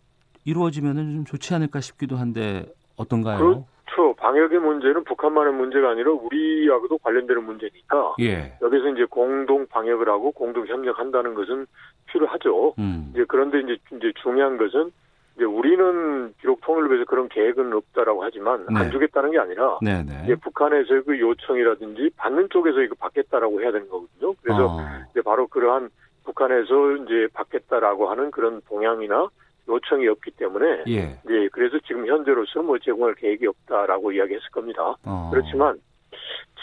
이루어지면은 0.46 1.16
좀 1.16 1.26
좋지 1.26 1.54
않을까 1.54 1.82
싶기도 1.82 2.16
한데 2.16 2.66
어떤가요? 2.96 3.38
그 3.40 3.64
렇죠. 3.92 4.14
방역의 4.16 4.60
문제는 4.60 5.04
북한만의 5.04 5.54
문제가 5.54 5.90
아니라 5.90 6.12
우리하고도 6.12 6.98
관련되는 7.00 7.44
문제니까 7.44 8.16
예. 8.22 8.54
여기서 8.62 8.90
이제 8.90 9.06
공동 9.06 9.68
방역을 9.68 10.08
하고 10.10 10.32
공동 10.32 10.66
협력한다는 10.66 11.34
것은 11.34 11.68
필요하죠. 12.08 12.76
음. 12.80 13.12
이제 13.14 13.26
그런데 13.28 13.60
이제 13.60 13.78
이제 13.96 14.12
중요한 14.22 14.58
것은 14.58 14.92
이제 15.36 15.46
우리는 15.46 16.34
비록 16.40 16.62
통일을 16.62 16.90
위해서 16.90 17.06
그런 17.06 17.30
계획은 17.30 17.72
없다라고 17.74 18.24
하지만 18.24 18.66
네. 18.70 18.80
안 18.80 18.92
주겠다는 18.92 19.32
게 19.32 19.40
아니라 19.40 19.80
네네. 19.82 20.04
네. 20.04 20.22
이제 20.26 20.36
북한에서 20.36 21.02
그 21.04 21.20
요청이라든지 21.20 22.12
받는 22.18 22.50
쪽에서 22.50 22.82
이거 22.82 22.96
받겠다라고 22.96 23.62
해야 23.62 23.72
되는 23.72 23.88
거거든요. 23.90 24.34
그래서 24.42 24.68
어. 24.68 24.80
이제 25.12 25.22
바로 25.22 25.48
그러한 25.48 25.90
북한에서 26.24 26.96
이제 26.98 27.28
받겠다라고 27.34 28.10
하는 28.10 28.32
그런 28.32 28.62
동향이나 28.68 29.28
요청이 29.68 30.08
없기 30.08 30.32
때문에 30.32 30.84
예. 30.88 31.20
네, 31.24 31.48
그래서 31.52 31.78
지금 31.86 32.08
현재로서 32.08 32.62
뭐 32.62 32.78
제공할 32.80 33.16
계획이 33.16 33.48
없다라고 33.48 34.12
이야기했을 34.12 34.50
겁니다. 34.52 34.96
어. 35.04 35.30
그렇지만 35.32 35.80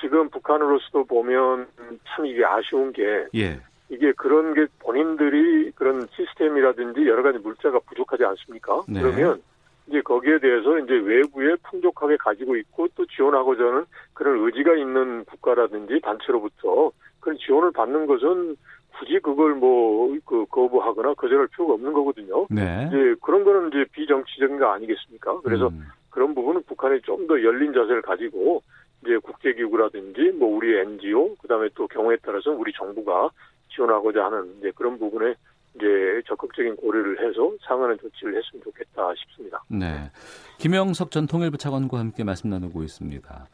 지금 0.00 0.28
북한으로서도 0.30 1.04
보면 1.04 1.66
참 2.08 2.26
이게 2.26 2.44
아쉬운 2.44 2.92
게 2.92 3.26
예. 3.34 3.60
이게 3.90 4.12
그런 4.12 4.54
게 4.54 4.66
본인들이 4.80 5.72
그런 5.72 6.06
시스템이라든지 6.14 7.06
여러 7.06 7.22
가지 7.22 7.38
물자가 7.38 7.78
부족하지 7.80 8.24
않습니까? 8.24 8.82
네. 8.86 9.00
그러면 9.00 9.42
이제 9.88 10.02
거기에 10.02 10.38
대해서 10.38 10.78
이제 10.78 10.92
외부에 10.92 11.56
풍족하게 11.70 12.18
가지고 12.18 12.56
있고 12.56 12.88
또 12.94 13.06
지원하고자 13.06 13.64
하는 13.64 13.84
그런 14.12 14.44
의지가 14.44 14.74
있는 14.74 15.24
국가라든지 15.24 16.00
단체로부터 16.02 16.92
그런 17.20 17.38
지원을 17.38 17.72
받는 17.72 18.06
것은 18.06 18.56
굳이 18.98 19.20
그걸 19.20 19.54
뭐, 19.54 20.16
그, 20.24 20.44
거부하거나 20.46 21.14
거절할 21.14 21.46
필요가 21.48 21.74
없는 21.74 21.92
거거든요. 21.92 22.46
네. 22.50 22.86
이제 22.88 23.14
그런 23.22 23.44
거는 23.44 23.68
이제 23.68 23.84
비정치적인 23.92 24.58
거 24.58 24.66
아니겠습니까? 24.72 25.40
그래서 25.42 25.68
음. 25.68 25.86
그런 26.10 26.34
부분은 26.34 26.62
북한이 26.64 27.02
좀 27.02 27.26
더 27.28 27.42
열린 27.42 27.72
자세를 27.72 28.02
가지고 28.02 28.62
이제 29.02 29.16
국제기구라든지 29.18 30.32
뭐 30.38 30.56
우리 30.56 30.76
NGO, 30.78 31.36
그 31.40 31.46
다음에 31.46 31.68
또 31.74 31.86
경우에 31.86 32.16
따라서 32.24 32.50
우리 32.50 32.72
정부가 32.72 33.30
지원하고자 33.74 34.24
하는 34.24 34.54
이제 34.58 34.72
그런 34.74 34.98
부분에 34.98 35.34
이제 35.76 36.22
적극적인 36.26 36.76
고려를 36.76 37.20
해서 37.20 37.52
상하는 37.66 37.98
조치를 37.98 38.36
했으면 38.36 38.64
좋겠다 38.64 39.14
싶습니다. 39.14 39.62
네. 39.68 40.10
김영석 40.58 41.10
전 41.10 41.26
통일부 41.26 41.58
차관과 41.58 41.98
함께 41.98 42.24
말씀 42.24 42.50
나누고 42.50 42.82
있습니다. 42.82 43.48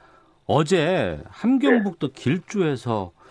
어제 0.47 1.20
함경북도 1.28 2.09
네. 2.09 2.12
길주에서 2.14 3.12
예. 3.16 3.24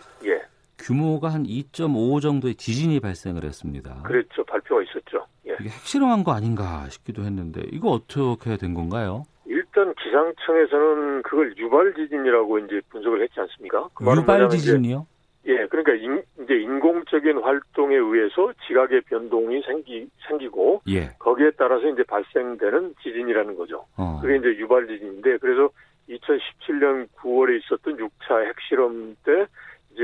규모가 0.79 1.29
한 1.29 1.43
2.5 1.43 2.21
정도의 2.21 2.55
지진이 2.55 2.99
발생을 2.99 3.43
했습니다. 3.43 4.01
그렇죠. 4.03 4.43
발표가 4.45 4.81
있었죠. 4.83 5.25
예. 5.47 5.53
이게 5.59 5.69
핵실험한 5.69 6.23
거 6.23 6.33
아닌가 6.33 6.87
싶기도 6.89 7.23
했는데 7.23 7.61
이거 7.71 7.89
어떻게 7.89 8.57
된 8.57 8.73
건가요? 8.73 9.23
일단 9.45 9.93
기상청에서는 9.95 11.21
그걸 11.23 11.55
유발 11.57 11.93
지진이라고 11.93 12.59
이제 12.59 12.81
분석을 12.89 13.21
했지 13.21 13.39
않습니까? 13.39 13.89
그 13.93 14.05
유발 14.05 14.49
지진이요? 14.49 15.05
예, 15.45 15.67
그러니까 15.67 15.93
인, 15.95 16.23
이제 16.41 16.53
인공적인 16.55 17.39
활동에 17.39 17.95
의해서 17.95 18.53
지각의 18.65 19.01
변동이 19.01 19.61
생기 19.63 20.07
생기고 20.27 20.83
예. 20.87 21.09
거기에 21.19 21.51
따라서 21.57 21.87
이제 21.89 22.03
발생되는 22.03 22.95
지진이라는 23.03 23.57
거죠. 23.57 23.85
어. 23.97 24.19
그게 24.21 24.37
이제 24.37 24.47
유발 24.59 24.87
지진인데 24.87 25.37
그래서 25.39 25.69
2017년 26.09 27.07
9월에 27.17 27.59
있었던 27.61 27.97
6차 27.97 28.47
핵실험 28.47 29.17
때 29.25 29.45
이제 29.91 30.03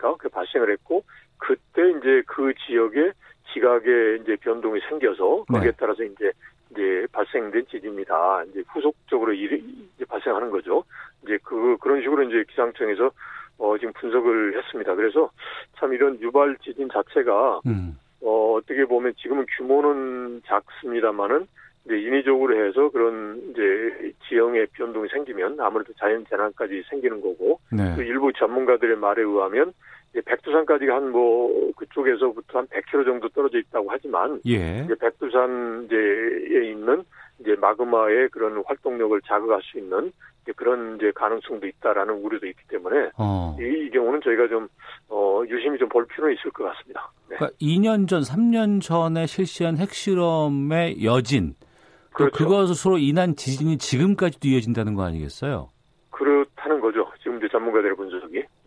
아닙니까? 0.00 0.14
그 0.18 0.28
발생을 0.28 0.72
했고 0.72 1.04
그때 1.38 1.90
이제 1.90 2.22
그 2.26 2.52
지역에 2.66 3.12
지각의 3.52 4.20
이제 4.22 4.36
변동이 4.36 4.80
생겨서 4.88 5.44
거기에 5.44 5.70
네. 5.70 5.76
따라서 5.78 6.02
이제 6.02 6.32
이제 6.70 7.06
발생된 7.12 7.66
지진입니다. 7.70 8.44
이제 8.50 8.62
후속적으로 8.68 9.32
일이 9.32 9.62
이제 9.96 10.04
발생하는 10.04 10.50
거죠. 10.50 10.84
이제 11.22 11.38
그 11.42 11.76
그런 11.80 12.00
식으로 12.00 12.22
이제 12.24 12.44
기상청에서 12.48 13.10
어 13.58 13.76
지금 13.78 13.92
분석을 13.94 14.56
했습니다. 14.56 14.94
그래서 14.94 15.30
참 15.78 15.92
이런 15.92 16.18
유발 16.20 16.56
지진 16.62 16.88
자체가 16.88 17.60
음. 17.66 17.98
어 18.22 18.54
어떻게 18.54 18.84
보면 18.84 19.14
지금은 19.16 19.46
규모는 19.56 20.42
작습니다만은 20.46 21.46
이제 21.86 21.98
인위적으로 21.98 22.64
해서 22.64 22.90
그런 22.90 23.40
이제 23.50 24.12
지형의 24.28 24.68
변동이 24.74 25.08
생기면 25.08 25.58
아무래도 25.60 25.92
자연 25.94 26.24
재난까지 26.28 26.84
생기는 26.88 27.20
거고 27.20 27.58
네. 27.72 27.96
또 27.96 28.02
일부 28.02 28.32
전문가들의 28.32 28.96
말에 28.96 29.22
의하면 29.22 29.72
백두산까지가 30.14 30.96
한뭐 30.96 31.72
그쪽에서부터 31.76 32.58
한 32.58 32.66
100km 32.66 33.04
정도 33.04 33.28
떨어져 33.28 33.58
있다고 33.58 33.88
하지만 33.90 34.40
예. 34.46 34.82
이제 34.84 34.94
백두산 35.00 35.84
이제에 35.84 36.70
있는 36.70 37.04
이제 37.40 37.54
마그마의 37.56 38.28
그런 38.30 38.62
활동력을 38.66 39.20
자극할 39.22 39.60
수 39.62 39.78
있는 39.78 40.12
그런 40.56 40.96
이제 40.96 41.12
가능성도 41.14 41.66
있다라는 41.66 42.14
우려도 42.14 42.46
있기 42.46 42.66
때문에 42.68 43.10
어. 43.16 43.56
이, 43.60 43.86
이, 43.86 43.90
경우는 43.90 44.20
저희가 44.22 44.48
좀 44.48 44.68
어, 45.08 45.42
유심히 45.48 45.78
좀 45.78 45.88
볼 45.90 46.06
필요는 46.06 46.34
있을 46.36 46.50
것 46.50 46.64
같습니다. 46.64 47.12
네. 47.28 47.36
그러니까 47.36 47.56
2년 47.60 48.08
전, 48.08 48.22
3년 48.22 48.80
전에 48.82 49.26
실시한 49.26 49.76
핵실험의 49.76 51.04
여진 51.04 51.54
그렇죠. 52.12 52.32
그것으로 52.32 52.98
인한 52.98 53.36
지진이 53.36 53.78
지금까지도 53.78 54.48
이어진다는 54.48 54.94
거 54.94 55.04
아니겠어요? 55.04 55.68
그렇다는 56.10 56.80
거죠. 56.80 57.06
지금 57.22 57.38
이제 57.38 57.48
전문가들의 57.48 57.96
분석이. 57.96 57.99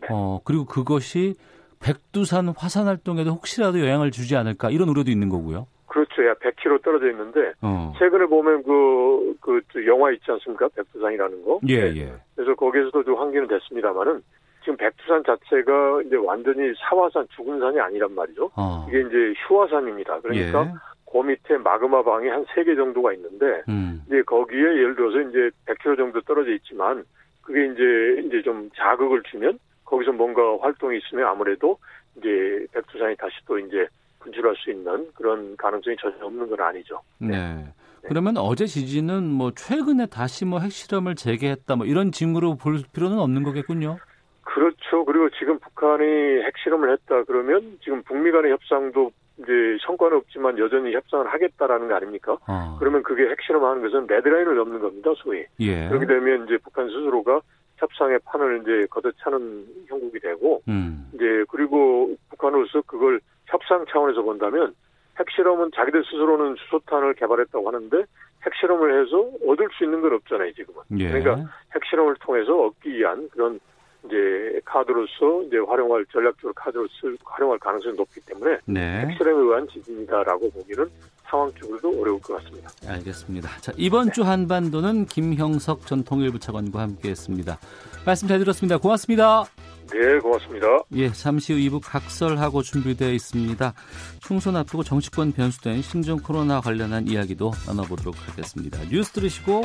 네. 0.04 0.08
어, 0.10 0.40
그리고 0.44 0.64
그것이 0.64 1.34
백두산 1.80 2.48
화산 2.56 2.86
활동에도 2.86 3.30
혹시라도 3.30 3.80
영향을 3.80 4.10
주지 4.10 4.36
않을까 4.36 4.70
이런 4.70 4.88
우려도 4.88 5.10
있는 5.10 5.28
거고요. 5.28 5.66
그렇죠. 5.86 6.26
야, 6.26 6.34
100km 6.34 6.82
떨어져 6.82 7.10
있는데 7.10 7.52
어. 7.60 7.92
최근에 7.98 8.26
보면 8.26 8.62
그, 8.64 9.34
그 9.40 9.86
영화 9.86 10.10
있지 10.10 10.24
않습니까? 10.28 10.68
백두산이라는 10.74 11.44
거. 11.44 11.60
예, 11.68 11.90
네. 11.92 12.00
예. 12.00 12.12
그래서 12.34 12.54
거기에서도 12.54 13.04
좀 13.04 13.16
환기는 13.16 13.46
됐습니다만은 13.46 14.22
지금 14.62 14.76
백두산 14.78 15.22
자체가 15.24 16.02
이제 16.06 16.16
완전히 16.16 16.72
사화산 16.80 17.26
죽은 17.36 17.60
산이 17.60 17.78
아니란 17.78 18.14
말이죠. 18.14 18.50
어. 18.56 18.86
이게 18.88 19.00
이제 19.02 19.34
휴화산입니다. 19.46 20.20
그러니까 20.20 20.64
예. 20.66 20.72
그 21.12 21.18
밑에 21.18 21.58
마그마 21.58 22.02
방이 22.02 22.28
한 22.28 22.44
세 22.54 22.64
개 22.64 22.74
정도가 22.74 23.12
있는데 23.12 23.62
음. 23.68 24.02
이제 24.06 24.22
거기에 24.22 24.58
예를 24.58 24.96
들어서 24.96 25.20
이제 25.20 25.50
100km 25.66 25.96
정도 25.96 26.20
떨어져 26.22 26.50
있지만 26.52 27.04
그게 27.42 27.66
이제 27.66 28.26
이제 28.26 28.42
좀 28.42 28.68
자극을 28.74 29.22
주면 29.30 29.58
거기서 29.84 30.12
뭔가 30.12 30.42
활동이 30.60 30.98
있으면 30.98 31.26
아무래도 31.28 31.78
이제 32.16 32.66
백두산이 32.72 33.16
다시 33.16 33.34
또 33.46 33.58
이제 33.58 33.86
분출할 34.20 34.54
수 34.56 34.70
있는 34.70 35.08
그런 35.14 35.56
가능성이 35.56 35.96
전혀 36.00 36.16
없는 36.24 36.48
건 36.48 36.60
아니죠. 36.60 37.00
네. 37.18 37.54
네. 38.02 38.08
그러면 38.08 38.36
어제 38.36 38.66
지진은 38.66 39.24
뭐 39.24 39.52
최근에 39.52 40.06
다시 40.06 40.44
뭐 40.44 40.58
핵실험을 40.60 41.14
재개했다 41.14 41.76
뭐 41.76 41.86
이런 41.86 42.12
징후로 42.12 42.56
볼 42.56 42.80
필요는 42.92 43.18
없는 43.18 43.42
거겠군요. 43.42 43.98
그렇죠. 44.42 45.04
그리고 45.04 45.28
지금 45.38 45.58
북한이 45.58 46.04
핵실험을 46.44 46.92
했다 46.92 47.24
그러면 47.24 47.78
지금 47.82 48.02
북미 48.02 48.30
간의 48.30 48.52
협상도 48.52 49.10
이제 49.38 49.52
성과는 49.86 50.18
없지만 50.18 50.58
여전히 50.58 50.94
협상을 50.94 51.26
하겠다라는 51.26 51.88
거 51.88 51.94
아닙니까? 51.96 52.38
어. 52.46 52.76
그러면 52.78 53.02
그게 53.02 53.28
핵실험하는 53.30 53.82
것은 53.82 54.06
레드라인을 54.06 54.54
넘는 54.54 54.80
겁니다, 54.80 55.10
소위. 55.16 55.44
예. 55.58 55.88
그렇게 55.88 56.06
되면 56.06 56.44
이제 56.44 56.56
북한 56.58 56.86
스스로가 56.86 57.40
협상의 57.84 58.18
판을 58.24 58.62
이제 58.62 58.86
걷어차는 58.90 59.66
형국이 59.88 60.18
되고, 60.20 60.62
음. 60.68 61.10
이제 61.14 61.44
그리고 61.48 62.16
북한으로서 62.30 62.82
그걸 62.82 63.20
협상 63.46 63.84
차원에서 63.90 64.22
본다면 64.22 64.74
핵실험은 65.18 65.70
자기들 65.74 66.02
스스로는 66.04 66.56
수소탄을 66.56 67.14
개발했다고 67.14 67.68
하는데 67.68 68.04
핵실험을 68.44 69.00
해서 69.00 69.30
얻을 69.46 69.68
수 69.76 69.84
있는 69.84 70.00
건 70.00 70.14
없잖아요, 70.14 70.52
지금은. 70.54 70.82
예. 70.98 71.08
그러니까 71.08 71.50
핵실험을 71.74 72.16
통해서 72.20 72.66
얻기 72.66 72.90
위한 72.90 73.28
그런 73.30 73.60
이제 74.06 74.60
카드로서 74.64 75.42
이제 75.46 75.56
활용할 75.58 76.04
전략적으로 76.12 76.52
카드로 76.54 76.86
쓸 77.00 77.16
활용할 77.24 77.58
가능성이 77.58 77.96
높기 77.96 78.20
때문에 78.20 78.58
네. 78.66 79.06
핵실험에 79.06 79.42
의한 79.42 79.66
지진이다라고 79.68 80.50
보기는 80.50 80.88
상황 81.24 81.50
쪽으로도 81.54 82.00
어려울 82.00 82.20
것 82.20 82.36
같습니다. 82.36 82.70
알겠습니다. 82.86 83.48
자, 83.60 83.72
이번 83.76 84.12
주 84.12 84.22
한반도는 84.22 85.06
김형석 85.06 85.86
전 85.86 86.04
통일부 86.04 86.38
차관과 86.38 86.80
함께했습니다. 86.80 87.58
말씀 88.04 88.28
잘 88.28 88.38
들었습니다. 88.38 88.78
고맙습니다. 88.78 89.44
네, 89.90 90.18
고맙습니다. 90.18 90.66
예, 90.92 91.10
잠시 91.10 91.52
후 91.52 91.58
2부 91.58 91.80
각설하고 91.84 92.62
준비되어 92.62 93.10
있습니다. 93.10 93.74
총선 94.20 94.56
앞두고 94.56 94.82
정치권 94.82 95.32
변수된 95.32 95.82
신종 95.82 96.18
코로나 96.20 96.60
관련한 96.60 97.06
이야기도 97.08 97.52
나눠보도록 97.66 98.14
하겠습니다. 98.28 98.78
뉴스 98.90 99.12
들으시고 99.12 99.62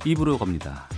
2부로 0.00 0.38
갑니다. 0.38 0.88